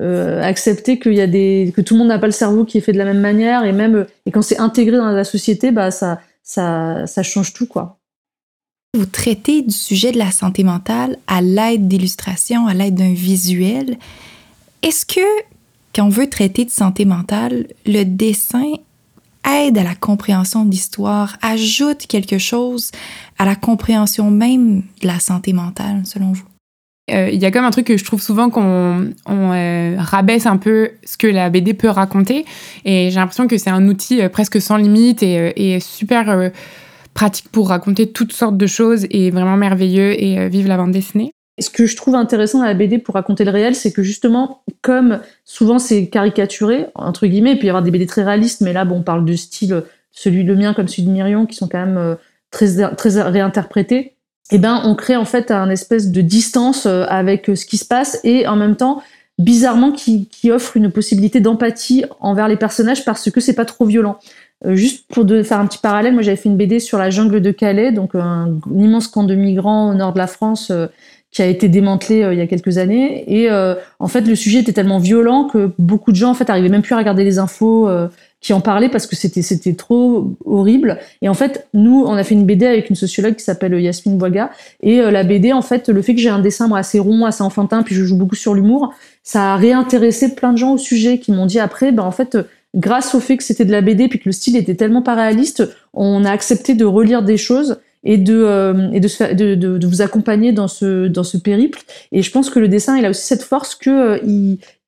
euh, 0.00 0.40
accepter 0.42 1.00
qu'il 1.00 1.14
y 1.14 1.20
a 1.20 1.26
des, 1.26 1.72
que 1.74 1.80
tout 1.80 1.94
le 1.94 1.98
monde 1.98 2.08
n'a 2.08 2.20
pas 2.20 2.26
le 2.28 2.32
cerveau 2.32 2.64
qui 2.64 2.78
est 2.78 2.80
fait 2.80 2.92
de 2.92 2.98
la 2.98 3.04
même 3.04 3.20
manière 3.20 3.64
et 3.64 3.72
même 3.72 4.06
et 4.26 4.30
quand 4.30 4.42
c'est 4.42 4.60
intégré 4.60 4.96
dans 4.96 5.10
la 5.10 5.24
société, 5.24 5.72
bah 5.72 5.90
ça, 5.90 6.20
ça, 6.44 7.04
ça 7.06 7.24
change 7.24 7.52
tout 7.52 7.66
quoi. 7.66 7.98
Vous 8.94 9.06
traitez 9.06 9.62
du 9.62 9.74
sujet 9.74 10.12
de 10.12 10.18
la 10.18 10.30
santé 10.30 10.62
mentale 10.62 11.18
à 11.26 11.42
l'aide 11.42 11.88
d'illustrations, 11.88 12.68
à 12.68 12.74
l'aide 12.74 12.94
d'un 12.94 13.12
visuel. 13.12 13.98
Est-ce 14.82 15.04
que, 15.04 15.20
quand 15.94 16.06
on 16.06 16.08
veut 16.08 16.30
traiter 16.30 16.64
de 16.64 16.70
santé 16.70 17.04
mentale, 17.04 17.66
le 17.86 18.04
dessin 18.04 18.72
aide 19.48 19.78
à 19.78 19.84
la 19.84 19.94
compréhension 19.94 20.64
de 20.64 20.70
l'histoire, 20.70 21.36
ajoute 21.42 22.06
quelque 22.06 22.38
chose 22.38 22.92
à 23.38 23.44
la 23.44 23.56
compréhension 23.56 24.30
même 24.30 24.82
de 25.02 25.06
la 25.06 25.18
santé 25.18 25.52
mentale, 25.52 26.02
selon 26.04 26.32
vous? 26.32 26.44
Euh, 27.10 27.30
Il 27.32 27.40
y 27.40 27.46
a 27.46 27.50
comme 27.50 27.64
un 27.64 27.70
truc 27.70 27.86
que 27.86 27.96
je 27.96 28.04
trouve 28.04 28.20
souvent 28.20 28.50
qu'on 28.50 29.12
on, 29.26 29.52
euh, 29.52 29.96
rabaisse 29.98 30.46
un 30.46 30.58
peu 30.58 30.90
ce 31.04 31.16
que 31.16 31.26
la 31.26 31.50
BD 31.50 31.74
peut 31.74 31.88
raconter. 31.88 32.44
Et 32.84 33.10
j'ai 33.10 33.16
l'impression 33.16 33.46
que 33.46 33.56
c'est 33.56 33.70
un 33.70 33.88
outil 33.88 34.20
euh, 34.20 34.28
presque 34.28 34.60
sans 34.60 34.76
limite 34.76 35.22
et, 35.22 35.78
super 35.80 36.50
pratique 37.14 37.48
pour 37.50 37.70
raconter 37.70 38.10
toutes 38.10 38.32
sortes 38.32 38.56
de 38.56 38.66
choses 38.66 39.06
et 39.10 39.30
vraiment 39.30 39.56
merveilleux 39.56 40.22
et 40.22 40.48
vive 40.48 40.68
la 40.68 40.76
bande 40.76 40.92
dessinée. 40.92 41.32
Ce 41.60 41.70
que 41.70 41.86
je 41.86 41.96
trouve 41.96 42.14
intéressant 42.14 42.58
dans 42.58 42.64
la 42.64 42.74
BD 42.74 42.98
pour 42.98 43.14
raconter 43.14 43.44
le 43.44 43.50
réel, 43.50 43.74
c'est 43.74 43.92
que 43.92 44.02
justement, 44.02 44.62
comme 44.82 45.20
souvent 45.44 45.78
c'est 45.78 46.08
caricaturé, 46.08 46.86
entre 46.94 47.26
guillemets, 47.26 47.52
il 47.52 47.58
peut 47.58 47.66
y 47.66 47.70
avoir 47.70 47.82
des 47.82 47.90
BD 47.90 48.06
très 48.06 48.22
réalistes, 48.22 48.60
mais 48.60 48.72
là, 48.72 48.84
bon, 48.84 48.98
on 48.98 49.02
parle 49.02 49.24
de 49.24 49.34
style, 49.34 49.72
euh, 49.72 49.80
celui 50.12 50.44
de 50.44 50.54
mien 50.54 50.74
comme 50.74 50.88
celui 50.88 51.04
de 51.04 51.10
Myrion, 51.10 51.46
qui 51.46 51.56
sont 51.56 51.68
quand 51.68 51.84
même 51.84 51.96
euh, 51.96 52.14
très, 52.50 52.94
très 52.94 53.22
réinterprétés, 53.22 54.14
et 54.50 54.58
ben, 54.58 54.80
on 54.84 54.94
crée 54.94 55.16
en 55.16 55.24
fait 55.24 55.50
un 55.50 55.68
espèce 55.68 56.10
de 56.10 56.20
distance 56.20 56.86
euh, 56.86 57.04
avec 57.08 57.50
ce 57.54 57.66
qui 57.66 57.76
se 57.76 57.84
passe 57.84 58.20
et 58.24 58.46
en 58.46 58.56
même 58.56 58.76
temps, 58.76 59.02
bizarrement, 59.38 59.92
qui, 59.92 60.28
offre 60.50 60.76
une 60.76 60.90
possibilité 60.90 61.40
d'empathie 61.40 62.04
envers 62.20 62.48
les 62.48 62.56
personnages 62.56 63.04
parce 63.04 63.30
que 63.30 63.40
c'est 63.40 63.54
pas 63.54 63.66
trop 63.66 63.84
violent. 63.84 64.18
Juste 64.64 65.06
pour 65.12 65.24
faire 65.44 65.60
un 65.60 65.66
petit 65.66 65.78
parallèle, 65.78 66.14
moi 66.14 66.22
j'avais 66.22 66.36
fait 66.36 66.48
une 66.48 66.56
BD 66.56 66.80
sur 66.80 66.98
la 66.98 67.10
jungle 67.10 67.40
de 67.40 67.52
Calais, 67.52 67.92
donc 67.92 68.16
un, 68.16 68.58
immense 68.74 69.06
camp 69.06 69.22
de 69.22 69.36
migrants 69.36 69.90
au 69.90 69.94
nord 69.94 70.12
de 70.12 70.18
la 70.18 70.26
France 70.26 70.72
qui 71.30 71.42
a 71.42 71.46
été 71.46 71.68
démantelé 71.68 72.22
euh, 72.22 72.32
il 72.32 72.38
y 72.38 72.42
a 72.42 72.46
quelques 72.46 72.78
années. 72.78 73.24
Et 73.26 73.50
euh, 73.50 73.74
en 73.98 74.08
fait, 74.08 74.22
le 74.22 74.34
sujet 74.34 74.60
était 74.60 74.72
tellement 74.72 74.98
violent 74.98 75.44
que 75.44 75.70
beaucoup 75.78 76.10
de 76.10 76.16
gens 76.16 76.30
en 76.30 76.34
fait 76.34 76.48
arrivaient 76.48 76.68
même 76.68 76.82
plus 76.82 76.94
à 76.94 76.98
regarder 76.98 77.24
les 77.24 77.38
infos 77.38 77.88
euh, 77.88 78.08
qui 78.40 78.52
en 78.52 78.60
parlaient 78.60 78.88
parce 78.88 79.06
que 79.06 79.16
c'était 79.16 79.42
c'était 79.42 79.74
trop 79.74 80.36
horrible. 80.44 80.98
Et 81.22 81.28
en 81.28 81.34
fait, 81.34 81.68
nous, 81.74 82.04
on 82.06 82.14
a 82.14 82.24
fait 82.24 82.34
une 82.34 82.46
BD 82.46 82.66
avec 82.66 82.88
une 82.88 82.96
sociologue 82.96 83.34
qui 83.34 83.44
s'appelle 83.44 83.78
Yasmine 83.78 84.16
Boiga. 84.16 84.50
Et 84.82 85.00
euh, 85.00 85.10
la 85.10 85.24
BD, 85.24 85.52
en 85.52 85.62
fait, 85.62 85.88
le 85.88 86.00
fait 86.02 86.14
que 86.14 86.20
j'ai 86.20 86.30
un 86.30 86.38
dessin 86.38 86.72
assez 86.72 86.98
rond, 86.98 87.24
assez 87.24 87.42
enfantin, 87.42 87.82
puis 87.82 87.94
je 87.94 88.04
joue 88.04 88.16
beaucoup 88.16 88.36
sur 88.36 88.54
l'humour, 88.54 88.94
ça 89.22 89.54
a 89.54 89.56
réintéressé 89.56 90.34
plein 90.34 90.52
de 90.52 90.58
gens 90.58 90.72
au 90.72 90.78
sujet 90.78 91.18
qui 91.18 91.32
m'ont 91.32 91.46
dit 91.46 91.60
après, 91.60 91.92
ben 91.92 92.04
en 92.04 92.12
fait 92.12 92.38
grâce 92.74 93.14
au 93.14 93.20
fait 93.20 93.36
que 93.36 93.42
c'était 93.42 93.64
de 93.64 93.72
la 93.72 93.80
BD 93.80 94.08
puis 94.08 94.18
que 94.18 94.28
le 94.28 94.32
style 94.32 94.56
était 94.56 94.74
tellement 94.74 95.02
pas 95.02 95.14
réaliste, 95.14 95.68
on 95.94 96.24
a 96.24 96.30
accepté 96.30 96.74
de 96.74 96.84
relire 96.84 97.22
des 97.22 97.38
choses 97.38 97.80
et 98.04 98.16
de 98.18 98.34
euh, 98.34 98.90
et 98.92 99.00
de, 99.00 99.34
de, 99.34 99.76
de, 99.76 99.86
vous 99.86 100.02
accompagner 100.02 100.52
dans 100.52 100.68
ce 100.68 101.08
dans 101.08 101.24
ce 101.24 101.36
périple. 101.36 101.80
Et 102.12 102.22
je 102.22 102.30
pense 102.30 102.50
que 102.50 102.58
le 102.58 102.68
dessin, 102.68 102.96
il 102.96 103.04
a 103.04 103.10
aussi 103.10 103.26
cette 103.26 103.42
force 103.42 103.74
que 103.74 103.90
euh, 103.90 104.18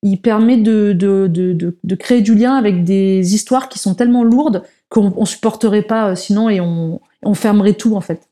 il, 0.01 0.21
permet 0.21 0.57
de, 0.57 0.93
de 0.93 1.95
créer 1.95 2.21
du 2.21 2.35
lien 2.35 2.55
avec 2.55 2.83
des 2.83 3.35
histoires 3.35 3.69
qui 3.69 3.79
sont 3.79 3.95
tellement 3.95 4.23
lourdes 4.23 4.63
qu'on 4.91 5.13
on 5.15 5.25
supporterait 5.25 5.81
pas 5.81 6.09
euh, 6.09 6.15
sinon 6.15 6.49
et 6.49 6.59
on, 6.61 7.01
on 7.23 7.33
fermerait 7.33 7.73
tout 7.73 7.95
en 7.95 8.01
fait. 8.01 8.27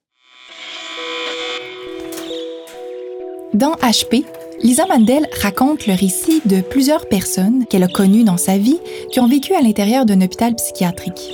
Dans 3.53 3.71
HP, 3.75 4.25
Lisa 4.61 4.85
Mandel 4.85 5.25
raconte 5.41 5.87
le 5.87 5.93
récit 5.93 6.41
de 6.45 6.61
plusieurs 6.61 7.07
personnes 7.07 7.65
qu'elle 7.65 7.83
a 7.83 7.87
connues 7.87 8.23
dans 8.23 8.37
sa 8.37 8.57
vie 8.57 8.79
qui 9.11 9.19
ont 9.19 9.27
vécu 9.27 9.53
à 9.55 9.61
l'intérieur 9.61 10.05
d'un 10.05 10.21
hôpital 10.21 10.53
psychiatrique. 10.55 11.33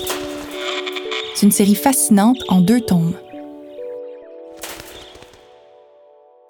C'est 1.34 1.46
une 1.46 1.52
série 1.52 1.76
fascinante 1.76 2.38
en 2.48 2.62
deux 2.62 2.80
tomes. 2.80 3.14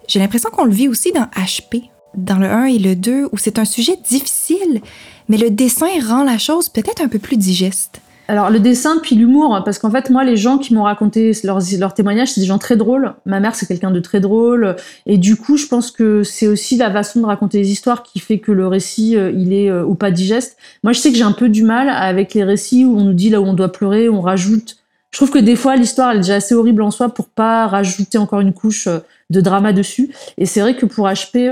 J'ai 0.06 0.18
l'impression 0.18 0.50
qu'on 0.50 0.64
le 0.64 0.72
vit 0.72 0.88
aussi 0.88 1.12
dans 1.12 1.26
HP, 1.36 1.90
dans 2.16 2.38
le 2.38 2.46
1 2.46 2.66
et 2.66 2.78
le 2.78 2.94
2, 2.94 3.28
où 3.32 3.38
c'est 3.38 3.58
un 3.58 3.64
sujet 3.64 3.96
difficile, 4.08 4.80
mais 5.28 5.36
le 5.36 5.50
dessin 5.50 5.88
rend 6.06 6.24
la 6.24 6.38
chose 6.38 6.68
peut-être 6.68 7.02
un 7.02 7.08
peu 7.08 7.18
plus 7.18 7.36
digeste. 7.36 8.00
Alors 8.28 8.50
le 8.50 8.58
dessin 8.58 8.98
puis 9.00 9.14
l'humour, 9.14 9.62
parce 9.64 9.78
qu'en 9.78 9.90
fait 9.90 10.10
moi 10.10 10.24
les 10.24 10.36
gens 10.36 10.58
qui 10.58 10.74
m'ont 10.74 10.82
raconté 10.82 11.30
leurs, 11.44 11.60
leurs 11.78 11.94
témoignages, 11.94 12.32
c'est 12.32 12.40
des 12.40 12.46
gens 12.46 12.58
très 12.58 12.76
drôles. 12.76 13.14
Ma 13.24 13.38
mère 13.38 13.54
c'est 13.54 13.66
quelqu'un 13.66 13.92
de 13.92 14.00
très 14.00 14.18
drôle, 14.18 14.74
et 15.06 15.16
du 15.16 15.36
coup 15.36 15.56
je 15.56 15.66
pense 15.66 15.92
que 15.92 16.24
c'est 16.24 16.48
aussi 16.48 16.76
la 16.76 16.90
façon 16.90 17.20
de 17.20 17.26
raconter 17.26 17.58
les 17.58 17.70
histoires 17.70 18.02
qui 18.02 18.18
fait 18.18 18.40
que 18.40 18.50
le 18.50 18.66
récit 18.66 19.16
euh, 19.16 19.30
il 19.30 19.52
est 19.52 19.70
euh, 19.70 19.84
ou 19.84 19.94
pas 19.94 20.10
digeste. 20.10 20.56
Moi 20.82 20.92
je 20.92 20.98
sais 20.98 21.12
que 21.12 21.16
j'ai 21.16 21.22
un 21.22 21.32
peu 21.32 21.48
du 21.48 21.62
mal 21.62 21.88
avec 21.88 22.34
les 22.34 22.42
récits 22.42 22.84
où 22.84 22.98
on 22.98 23.04
nous 23.04 23.14
dit 23.14 23.30
là 23.30 23.40
où 23.40 23.44
on 23.44 23.54
doit 23.54 23.70
pleurer, 23.70 24.08
on 24.08 24.20
rajoute. 24.20 24.76
Je 25.16 25.20
trouve 25.22 25.30
que 25.30 25.38
des 25.38 25.56
fois 25.56 25.76
l'histoire 25.76 26.10
elle 26.10 26.18
est 26.18 26.20
déjà 26.20 26.34
assez 26.34 26.54
horrible 26.54 26.82
en 26.82 26.90
soi 26.90 27.08
pour 27.08 27.28
pas 27.28 27.66
rajouter 27.68 28.18
encore 28.18 28.40
une 28.40 28.52
couche 28.52 28.86
euh, 28.86 28.98
de 29.30 29.40
drama 29.40 29.72
dessus. 29.72 30.10
Et 30.36 30.44
c'est 30.44 30.60
vrai 30.60 30.76
que 30.76 30.84
pour 30.84 31.08
HP, 31.08 31.50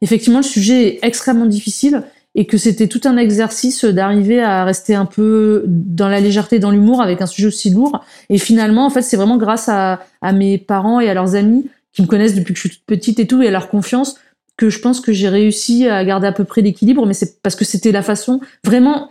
effectivement 0.00 0.38
le 0.38 0.44
sujet 0.44 0.86
est 0.86 0.98
extrêmement 1.02 1.44
difficile 1.44 2.04
et 2.34 2.46
que 2.46 2.56
c'était 2.56 2.86
tout 2.86 3.02
un 3.04 3.18
exercice 3.18 3.84
d'arriver 3.84 4.42
à 4.42 4.64
rester 4.64 4.94
un 4.94 5.04
peu 5.04 5.64
dans 5.66 6.08
la 6.08 6.20
légèreté, 6.20 6.58
dans 6.58 6.70
l'humour 6.70 7.02
avec 7.02 7.20
un 7.20 7.26
sujet 7.26 7.48
aussi 7.48 7.68
lourd. 7.68 8.02
Et 8.30 8.38
finalement, 8.38 8.86
en 8.86 8.90
fait, 8.90 9.02
c'est 9.02 9.18
vraiment 9.18 9.36
grâce 9.36 9.68
à, 9.68 10.00
à, 10.22 10.32
mes 10.32 10.56
parents 10.56 10.98
et 10.98 11.10
à 11.10 11.14
leurs 11.14 11.34
amis 11.34 11.68
qui 11.92 12.00
me 12.00 12.06
connaissent 12.06 12.34
depuis 12.34 12.54
que 12.54 12.60
je 12.60 12.68
suis 12.68 12.78
toute 12.78 12.86
petite 12.86 13.20
et 13.20 13.26
tout, 13.26 13.42
et 13.42 13.48
à 13.48 13.50
leur 13.50 13.68
confiance, 13.68 14.16
que 14.56 14.70
je 14.70 14.78
pense 14.78 15.00
que 15.00 15.12
j'ai 15.12 15.28
réussi 15.28 15.86
à 15.86 16.02
garder 16.04 16.26
à 16.26 16.32
peu 16.32 16.44
près 16.44 16.62
l'équilibre. 16.62 17.04
Mais 17.04 17.12
c'est 17.12 17.42
parce 17.42 17.54
que 17.54 17.66
c'était 17.66 17.92
la 17.92 18.02
façon, 18.02 18.40
vraiment, 18.64 19.10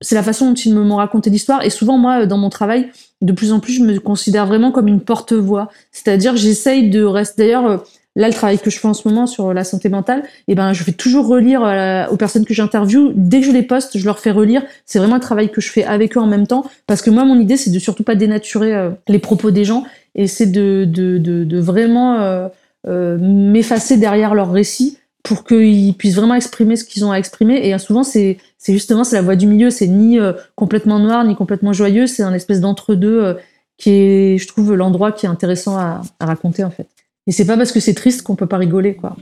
c'est 0.00 0.14
la 0.14 0.22
façon 0.22 0.48
dont 0.48 0.54
ils 0.54 0.74
m'ont 0.74 0.96
raconté 0.96 1.30
l'histoire. 1.30 1.64
Et 1.64 1.70
souvent, 1.70 1.98
moi, 1.98 2.26
dans 2.26 2.38
mon 2.38 2.50
travail, 2.50 2.90
de 3.22 3.32
plus 3.32 3.52
en 3.52 3.60
plus, 3.60 3.72
je 3.72 3.82
me 3.82 3.98
considère 3.98 4.46
vraiment 4.46 4.70
comme 4.70 4.88
une 4.88 5.00
porte-voix. 5.00 5.70
C'est-à-dire, 5.92 6.36
j'essaye 6.36 6.90
de 6.90 7.02
rester. 7.02 7.44
D'ailleurs, 7.44 7.84
là, 8.14 8.28
le 8.28 8.34
travail 8.34 8.58
que 8.58 8.70
je 8.70 8.78
fais 8.78 8.88
en 8.88 8.94
ce 8.94 9.08
moment 9.08 9.26
sur 9.26 9.54
la 9.54 9.64
santé 9.64 9.88
mentale, 9.88 10.22
eh 10.48 10.54
ben, 10.54 10.72
je 10.72 10.84
vais 10.84 10.92
toujours 10.92 11.26
relire 11.26 11.64
euh, 11.64 12.06
aux 12.08 12.16
personnes 12.16 12.44
que 12.44 12.52
j'interviewe. 12.52 13.12
Dès 13.14 13.40
que 13.40 13.46
je 13.46 13.52
les 13.52 13.62
poste, 13.62 13.96
je 13.96 14.04
leur 14.04 14.18
fais 14.18 14.32
relire. 14.32 14.62
C'est 14.84 14.98
vraiment 14.98 15.16
un 15.16 15.20
travail 15.20 15.50
que 15.50 15.60
je 15.60 15.70
fais 15.70 15.84
avec 15.84 16.16
eux 16.16 16.20
en 16.20 16.26
même 16.26 16.46
temps, 16.46 16.64
parce 16.86 17.00
que 17.00 17.10
moi, 17.10 17.24
mon 17.24 17.38
idée, 17.38 17.56
c'est 17.56 17.70
de 17.70 17.78
surtout 17.78 18.02
pas 18.02 18.16
dénaturer 18.16 18.74
euh, 18.74 18.90
les 19.08 19.18
propos 19.18 19.50
des 19.50 19.64
gens, 19.64 19.84
et 20.14 20.26
c'est 20.26 20.46
de, 20.46 20.84
de, 20.86 21.18
de, 21.18 21.60
vraiment 21.60 22.20
euh, 22.20 22.48
euh 22.86 23.18
m'effacer 23.18 23.96
derrière 23.96 24.34
leur 24.34 24.50
récit 24.50 24.98
pour 25.26 25.44
qu'ils 25.44 25.94
puissent 25.94 26.14
vraiment 26.14 26.34
exprimer 26.34 26.76
ce 26.76 26.84
qu'ils 26.84 27.04
ont 27.04 27.10
à 27.10 27.16
exprimer. 27.16 27.68
Et 27.68 27.76
souvent, 27.78 28.04
c'est 28.04 28.38
justement 28.66 29.02
c'est 29.04 29.16
la 29.16 29.22
voie 29.22 29.36
du 29.36 29.46
milieu. 29.46 29.70
C'est 29.70 29.88
ni 29.88 30.18
complètement 30.54 31.00
noir, 31.00 31.24
ni 31.24 31.34
complètement 31.34 31.72
joyeux. 31.72 32.06
C'est 32.06 32.22
un 32.22 32.32
espèce 32.32 32.60
d'entre-deux 32.60 33.36
qui 33.76 33.90
est, 33.90 34.38
je 34.38 34.46
trouve, 34.46 34.74
l'endroit 34.74 35.12
qui 35.12 35.26
est 35.26 35.28
intéressant 35.28 35.76
à, 35.76 36.00
à 36.20 36.26
raconter 36.26 36.62
en 36.64 36.70
fait. 36.70 36.86
Et 37.26 37.32
c'est 37.32 37.44
pas 37.44 37.56
parce 37.56 37.72
que 37.72 37.80
c'est 37.80 37.94
triste 37.94 38.22
qu'on 38.22 38.36
peut 38.36 38.46
pas 38.46 38.56
rigoler, 38.56 38.94
quoi. 38.94 39.16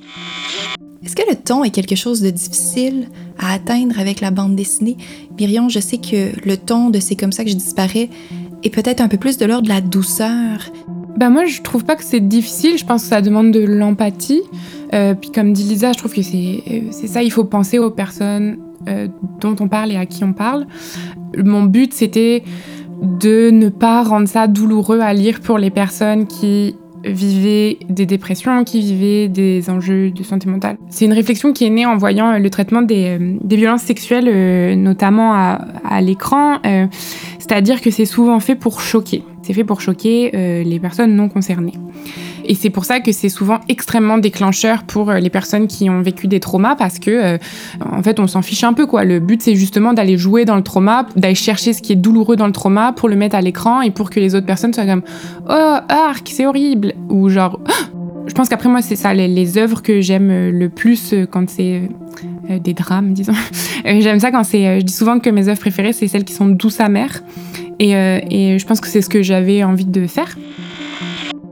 Est-ce 1.04 1.16
que 1.16 1.22
le 1.28 1.36
ton 1.36 1.64
est 1.64 1.70
quelque 1.70 1.96
chose 1.96 2.20
de 2.20 2.30
difficile 2.30 3.08
à 3.38 3.52
atteindre 3.52 3.98
avec 3.98 4.20
la 4.20 4.30
bande 4.30 4.56
dessinée? 4.56 4.96
Myrion, 5.38 5.68
je 5.68 5.78
sais 5.78 5.98
que 5.98 6.30
le 6.46 6.56
ton 6.56 6.90
de 6.90 7.00
C'est 7.00 7.16
comme 7.16 7.32
ça 7.32 7.44
que 7.44 7.50
je 7.50 7.56
disparais 7.56 8.08
est 8.62 8.70
peut-être 8.70 9.00
un 9.00 9.08
peu 9.08 9.18
plus 9.18 9.36
de 9.36 9.44
l'ordre 9.44 9.64
de 9.64 9.68
la 9.68 9.80
douceur. 9.80 10.70
Ben 11.16 11.30
moi, 11.30 11.44
je 11.44 11.62
trouve 11.62 11.84
pas 11.84 11.96
que 11.96 12.04
c'est 12.04 12.20
difficile. 12.20 12.76
Je 12.76 12.84
pense 12.84 13.02
que 13.02 13.08
ça 13.08 13.20
demande 13.20 13.52
de 13.52 13.60
l'empathie. 13.60 14.42
Euh, 14.92 15.14
puis 15.14 15.30
comme 15.30 15.52
dit 15.52 15.62
Lisa, 15.64 15.92
je 15.92 15.98
trouve 15.98 16.12
que 16.12 16.22
c'est 16.22 16.62
euh, 16.70 17.06
ça. 17.06 17.22
Il 17.22 17.30
faut 17.30 17.44
penser 17.44 17.78
aux 17.78 17.90
personnes 17.90 18.58
euh, 18.88 19.08
dont 19.40 19.56
on 19.60 19.68
parle 19.68 19.92
et 19.92 19.96
à 19.96 20.06
qui 20.06 20.24
on 20.24 20.32
parle. 20.32 20.66
Mon 21.36 21.64
but, 21.64 21.92
c'était 21.94 22.42
de 23.02 23.50
ne 23.50 23.68
pas 23.68 24.02
rendre 24.02 24.28
ça 24.28 24.46
douloureux 24.46 25.00
à 25.00 25.12
lire 25.12 25.40
pour 25.40 25.58
les 25.58 25.70
personnes 25.70 26.26
qui 26.26 26.76
vivaient 27.04 27.78
des 27.88 28.06
dépressions, 28.06 28.64
qui 28.64 28.80
vivaient 28.80 29.28
des 29.28 29.70
enjeux 29.70 30.10
de 30.10 30.22
santé 30.22 30.48
mentale. 30.48 30.76
C'est 30.88 31.04
une 31.04 31.12
réflexion 31.12 31.52
qui 31.52 31.64
est 31.64 31.70
née 31.70 31.86
en 31.86 31.96
voyant 31.96 32.32
euh, 32.32 32.38
le 32.38 32.50
traitement 32.50 32.82
des, 32.82 33.16
euh, 33.18 33.36
des 33.40 33.56
violences 33.56 33.82
sexuelles, 33.82 34.28
euh, 34.28 34.74
notamment 34.74 35.34
à, 35.34 35.66
à 35.88 36.00
l'écran. 36.00 36.58
C'est-à-dire 37.38 37.80
que 37.80 37.90
c'est 37.90 38.06
souvent 38.06 38.40
fait 38.40 38.54
pour 38.54 38.80
choquer. 38.80 39.22
C'est 39.42 39.52
fait 39.52 39.64
pour 39.64 39.80
choquer 39.80 40.30
les 40.64 40.78
personnes 40.78 41.14
non 41.14 41.28
concernées. 41.28 41.74
Et 42.46 42.54
c'est 42.54 42.70
pour 42.70 42.84
ça 42.84 43.00
que 43.00 43.12
c'est 43.12 43.28
souvent 43.28 43.60
extrêmement 43.68 44.18
déclencheur 44.18 44.82
pour 44.84 45.10
euh, 45.10 45.18
les 45.18 45.30
personnes 45.30 45.66
qui 45.66 45.88
ont 45.88 46.02
vécu 46.02 46.26
des 46.26 46.40
traumas 46.40 46.76
parce 46.76 46.98
que, 46.98 47.10
euh, 47.10 47.38
en 47.90 48.02
fait, 48.02 48.20
on 48.20 48.26
s'en 48.26 48.42
fiche 48.42 48.64
un 48.64 48.72
peu, 48.72 48.86
quoi. 48.86 49.04
Le 49.04 49.20
but, 49.20 49.42
c'est 49.42 49.54
justement 49.54 49.92
d'aller 49.92 50.18
jouer 50.18 50.44
dans 50.44 50.56
le 50.56 50.62
trauma, 50.62 51.06
d'aller 51.16 51.34
chercher 51.34 51.72
ce 51.72 51.82
qui 51.82 51.92
est 51.92 51.96
douloureux 51.96 52.36
dans 52.36 52.46
le 52.46 52.52
trauma 52.52 52.92
pour 52.92 53.08
le 53.08 53.16
mettre 53.16 53.36
à 53.36 53.40
l'écran 53.40 53.80
et 53.80 53.90
pour 53.90 54.10
que 54.10 54.20
les 54.20 54.34
autres 54.34 54.46
personnes 54.46 54.72
soient 54.72 54.86
comme 54.86 55.02
Oh, 55.48 55.76
arc, 55.88 56.30
c'est 56.30 56.46
horrible 56.46 56.94
Ou 57.08 57.28
genre. 57.28 57.60
je 58.26 58.32
pense 58.34 58.48
qu'après, 58.48 58.68
moi, 58.68 58.82
c'est 58.82 58.96
ça, 58.96 59.14
les, 59.14 59.58
œuvres 59.58 59.82
que 59.82 60.00
j'aime 60.00 60.50
le 60.50 60.68
plus 60.68 61.14
quand 61.30 61.48
c'est. 61.48 61.88
des 62.48 62.74
drames, 62.74 63.12
disons. 63.12 63.34
J'aime 63.84 64.20
ça 64.20 64.30
quand 64.30 64.44
c'est. 64.44 64.80
je 64.80 64.84
dis 64.84 64.92
souvent 64.92 65.18
que 65.18 65.30
mes 65.30 65.48
œuvres 65.48 65.60
préférées, 65.60 65.92
c'est 65.92 66.08
celles 66.08 66.24
qui 66.24 66.34
sont 66.34 66.46
douces 66.46 66.80
amères. 66.80 67.22
Et, 67.80 67.90
et 67.90 68.58
je 68.58 68.66
pense 68.66 68.80
que 68.80 68.86
c'est 68.86 69.02
ce 69.02 69.08
que 69.08 69.22
j'avais 69.22 69.64
envie 69.64 69.84
de 69.84 70.06
faire. 70.06 70.36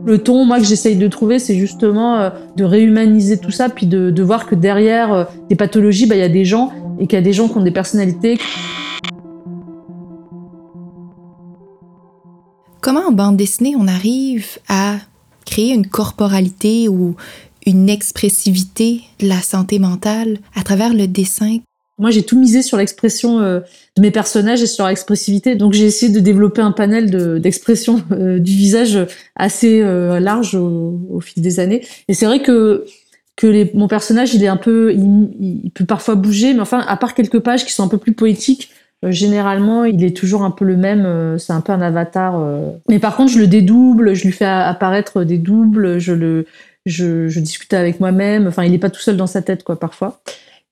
Le 0.05 0.19
ton, 0.19 0.45
moi, 0.45 0.59
que 0.59 0.65
j'essaye 0.65 0.97
de 0.97 1.07
trouver, 1.07 1.39
c'est 1.39 1.57
justement 1.57 2.17
euh, 2.17 2.31
de 2.57 2.65
réhumaniser 2.65 3.39
tout 3.39 3.53
ça, 3.53 3.69
puis 3.69 3.87
de, 3.87 4.23
voir 4.23 4.47
que 4.47 4.55
derrière 4.55 5.13
euh, 5.13 5.25
des 5.49 5.55
pathologies, 5.55 6.07
bah, 6.07 6.17
il 6.17 6.21
y 6.21 6.25
a 6.25 6.29
des 6.29 6.45
gens, 6.45 6.73
et 6.99 7.07
qu'il 7.07 7.17
y 7.17 7.23
a 7.23 7.25
des 7.25 7.33
gens 7.33 7.49
qui 7.49 7.57
ont 7.57 7.63
des 7.63 7.71
personnalités. 7.71 8.39
Comment 12.81 13.07
en 13.09 13.13
bande 13.13 13.37
dessinée 13.37 13.75
on 13.79 13.87
arrive 13.87 14.59
à 14.69 14.97
créer 15.47 15.73
une 15.73 15.87
corporalité 15.87 16.89
ou 16.89 17.15
une 17.65 17.89
expressivité 17.89 19.03
de 19.21 19.29
la 19.29 19.41
santé 19.41 19.79
mentale 19.79 20.39
à 20.57 20.63
travers 20.63 20.93
le 20.93 21.07
dessin? 21.07 21.59
Moi, 22.03 22.11
j'ai 22.11 22.25
tout 22.25 22.39
misé 22.39 22.63
sur 22.63 22.77
l'expression 22.77 23.39
euh, 23.39 23.61
de 23.97 24.03
mes 24.03 24.11
personnages 24.11 24.61
et 24.61 24.67
sur 24.67 24.87
l'expressivité. 24.87 25.55
Donc, 25.55 25.73
j'ai 25.73 25.87
essayé 25.87 26.13
de 26.13 26.19
développer 26.19 26.61
un 26.61 26.73
panel 26.73 27.41
d'expression 27.41 28.03
euh, 28.13 28.41
du 28.41 28.51
visage 28.51 28.99
assez 29.37 29.81
euh, 29.81 30.19
large 30.19 30.57
au, 30.57 31.21
fil 31.21 31.43
des 31.43 31.61
années. 31.61 31.87
Et 32.09 32.15
c'est 32.15 32.27
vrai 32.27 32.43
que 32.43 32.85
que 33.35 33.75
mon 33.75 33.89
personnage, 33.89 34.35
il 34.35 34.45
est 34.45 34.49
un 34.49 34.59
peu, 34.59 34.93
il, 34.93 35.71
peut 35.75 35.87
parfois 35.87 36.17
bouger, 36.17 36.53
mais 36.53 36.61
enfin, 36.61 36.81
à 36.87 36.99
part 36.99 37.15
quelques 37.15 37.39
pages 37.39 37.65
qui 37.65 37.73
sont 37.73 37.83
un 37.83 37.89
peu 37.89 37.97
plus 37.97 38.13
poétiques, 38.13 38.71
généralement, 39.05 39.85
il 39.85 40.05
est 40.05 40.15
toujours 40.15 40.43
un 40.43 40.51
peu 40.51 40.67
le 40.67 40.77
même. 40.77 41.39
c'est 41.39 41.55
un 41.55 41.63
peu 41.63 41.73
un 41.73 41.81
avatar. 41.81 42.39
Mais 42.91 42.99
par 42.99 43.17
contre, 43.17 43.33
je 43.33 43.39
le 43.39 43.47
dédouble, 43.47 44.15
je 44.15 44.25
lui 44.25 44.33
fais 44.33 44.45
apparaître 44.45 45.25
des 45.25 45.39
doubles, 45.39 45.99
je 45.99 46.13
le, 46.13 46.45
je, 46.85 47.29
je 47.29 47.41
discute 47.41 47.73
avec 47.73 48.01
moi-même. 48.01 48.47
Enfin, 48.47 48.65
il 48.65 48.73
n'est 48.73 48.79
pas 48.79 48.91
tout 48.91 49.01
seul 49.01 49.17
dans 49.17 49.27
sa 49.27 49.41
tête, 49.41 49.65
quoi, 49.65 49.81
parfois. 49.81 50.21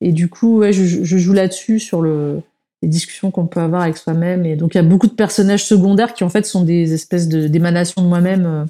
Et 0.01 0.11
du 0.11 0.27
coup, 0.27 0.63
je, 0.71 1.17
joue 1.17 1.33
là-dessus 1.33 1.79
sur 1.79 2.01
le, 2.01 2.41
les 2.81 2.89
discussions 2.89 3.31
qu'on 3.31 3.45
peut 3.45 3.59
avoir 3.59 3.83
avec 3.83 3.97
soi-même. 3.97 4.45
Et 4.45 4.55
donc, 4.55 4.73
il 4.73 4.77
y 4.77 4.79
a 4.79 4.83
beaucoup 4.83 5.07
de 5.07 5.13
personnages 5.13 5.65
secondaires 5.65 6.13
qui, 6.13 6.23
en 6.23 6.29
fait, 6.29 6.45
sont 6.45 6.63
des 6.63 6.93
espèces 6.93 7.27
d'émanations 7.27 8.01
de, 8.01 8.07
moi-même, 8.07 8.45
euh, 8.45 8.65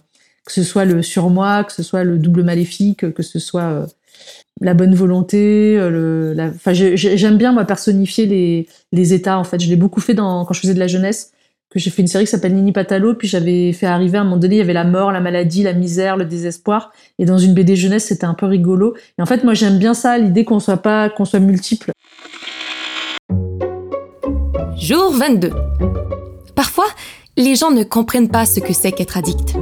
que 0.46 0.52
ce 0.52 0.64
soit 0.64 0.86
le 0.86 1.02
surmoi, 1.02 1.64
que 1.64 1.72
ce 1.72 1.84
soit 1.84 2.04
le 2.04 2.18
double 2.18 2.44
maléfique, 2.44 3.14
que 3.14 3.24
ce 3.24 3.40
soit 3.40 3.64
euh, 3.64 3.86
la 4.60 4.74
bonne 4.74 4.94
volonté. 4.94 5.78
Euh, 5.78 6.52
j'aime 6.74 7.38
bien, 7.38 7.54
moi, 7.54 7.64
personnifier 7.64 8.26
les, 8.26 8.68
les 8.92 9.14
états, 9.14 9.38
en 9.38 9.46
fait. 9.46 9.62
Je 9.62 9.70
l'ai 9.70 9.78
beaucoup 9.78 10.02
fait 10.02 10.14
dans, 10.14 10.44
quand 10.46 10.54
je 10.54 10.60
faisais 10.60 10.74
de 10.74 10.80
la 10.80 10.88
jeunesse 10.88 11.32
que 11.72 11.80
j'ai 11.80 11.90
fait 11.90 12.02
une 12.02 12.08
série 12.10 12.26
qui 12.26 12.32
s'appelle 12.32 12.54
Nini 12.54 12.74
Patalo, 12.74 13.14
puis 13.14 13.30
j'avais 13.30 13.72
fait 13.72 13.86
arriver 13.86 14.18
à 14.18 14.22
un 14.22 14.24
moment 14.26 14.38
donné, 14.38 14.56
il 14.56 14.58
y 14.58 14.62
avait 14.62 14.74
la 14.74 14.84
mort, 14.84 15.14
la 15.14 15.22
maladie, 15.22 15.64
la 15.64 15.72
misère, 15.72 16.18
le 16.18 16.26
désespoir, 16.26 16.92
et 17.18 17.24
dans 17.24 17.38
une 17.38 17.54
BD 17.54 17.78
jeunesse, 17.78 18.06
c'était 18.06 18.26
un 18.26 18.34
peu 18.34 18.46
rigolo. 18.46 18.94
Et 19.18 19.22
en 19.22 19.26
fait, 19.26 19.46
moi, 19.46 19.54
j'aime 19.54 19.80
bien 19.80 19.94
ça, 19.94 20.18
l'idée 20.18 20.44
qu'on 20.44 20.60
soit 20.60 20.78
pas, 20.78 21.10
qu'on 21.10 21.24
soit 21.24 21.40
multiple. 21.40 21.92
Jour 24.78 25.14
22. 25.14 25.52
Parfois, 26.56 26.88
les 27.38 27.56
gens 27.56 27.72
ne 27.72 27.84
comprennent 27.84 28.30
pas 28.30 28.46
ce 28.46 28.60
que 28.60 28.74
c'est 28.74 28.92
qu'être 28.92 29.18
addict. 29.18 29.56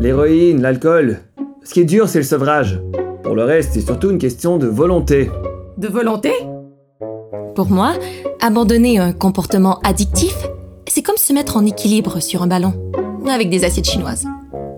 L'héroïne, 0.00 0.62
l'alcool. 0.62 1.20
Ce 1.64 1.74
qui 1.74 1.80
est 1.80 1.84
dur, 1.84 2.08
c'est 2.08 2.18
le 2.18 2.24
sevrage. 2.24 2.80
Pour 3.22 3.34
le 3.34 3.44
reste, 3.44 3.72
c'est 3.74 3.82
surtout 3.82 4.10
une 4.10 4.18
question 4.18 4.56
de 4.56 4.66
volonté. 4.66 5.30
De 5.76 5.88
volonté? 5.88 6.32
Pour 7.54 7.68
moi, 7.68 7.92
abandonner 8.40 8.98
un 8.98 9.12
comportement 9.12 9.80
addictif, 9.80 10.34
c'est 10.86 11.02
comme 11.02 11.16
se 11.16 11.32
mettre 11.32 11.56
en 11.56 11.66
équilibre 11.66 12.20
sur 12.20 12.42
un 12.42 12.46
ballon, 12.46 12.74
avec 13.28 13.50
des 13.50 13.64
assiettes 13.64 13.88
chinoises. 13.88 14.26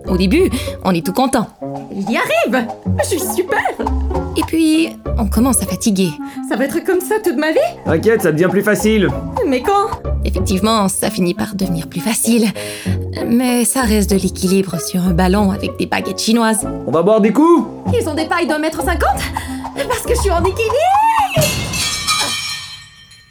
Au 0.07 0.17
début, 0.17 0.49
on 0.83 0.93
est 0.93 1.05
tout 1.05 1.13
content. 1.13 1.47
J'y 1.91 2.17
arrive 2.17 2.67
Je 3.03 3.09
suis 3.09 3.19
super 3.19 3.59
Et 4.37 4.41
puis, 4.47 4.89
on 5.17 5.27
commence 5.27 5.61
à 5.61 5.65
fatiguer. 5.65 6.11
Ça 6.49 6.55
va 6.55 6.65
être 6.65 6.83
comme 6.85 7.01
ça 7.01 7.15
toute 7.23 7.35
ma 7.35 7.51
vie? 7.51 7.59
T'inquiète, 7.85 8.21
ça 8.21 8.31
devient 8.31 8.47
plus 8.49 8.63
facile. 8.63 9.09
Mais 9.45 9.61
quand? 9.61 9.99
Effectivement, 10.23 10.87
ça 10.87 11.09
finit 11.09 11.33
par 11.33 11.55
devenir 11.55 11.87
plus 11.87 11.99
facile. 11.99 12.47
Mais 13.25 13.65
ça 13.65 13.81
reste 13.81 14.09
de 14.11 14.15
l'équilibre 14.15 14.79
sur 14.79 15.01
un 15.01 15.13
ballon 15.13 15.51
avec 15.51 15.77
des 15.77 15.87
baguettes 15.87 16.19
chinoises. 16.21 16.65
On 16.85 16.91
va 16.91 17.01
boire 17.01 17.19
des 17.19 17.33
coups 17.33 17.65
Ils 17.93 18.07
ont 18.07 18.13
des 18.13 18.25
pailles 18.25 18.47
d'un 18.47 18.59
mètre 18.59 18.83
cinquante? 18.83 19.21
Parce 19.75 20.03
que 20.03 20.15
je 20.15 20.21
suis 20.21 20.31
en 20.31 20.39
équilibre 20.43 20.73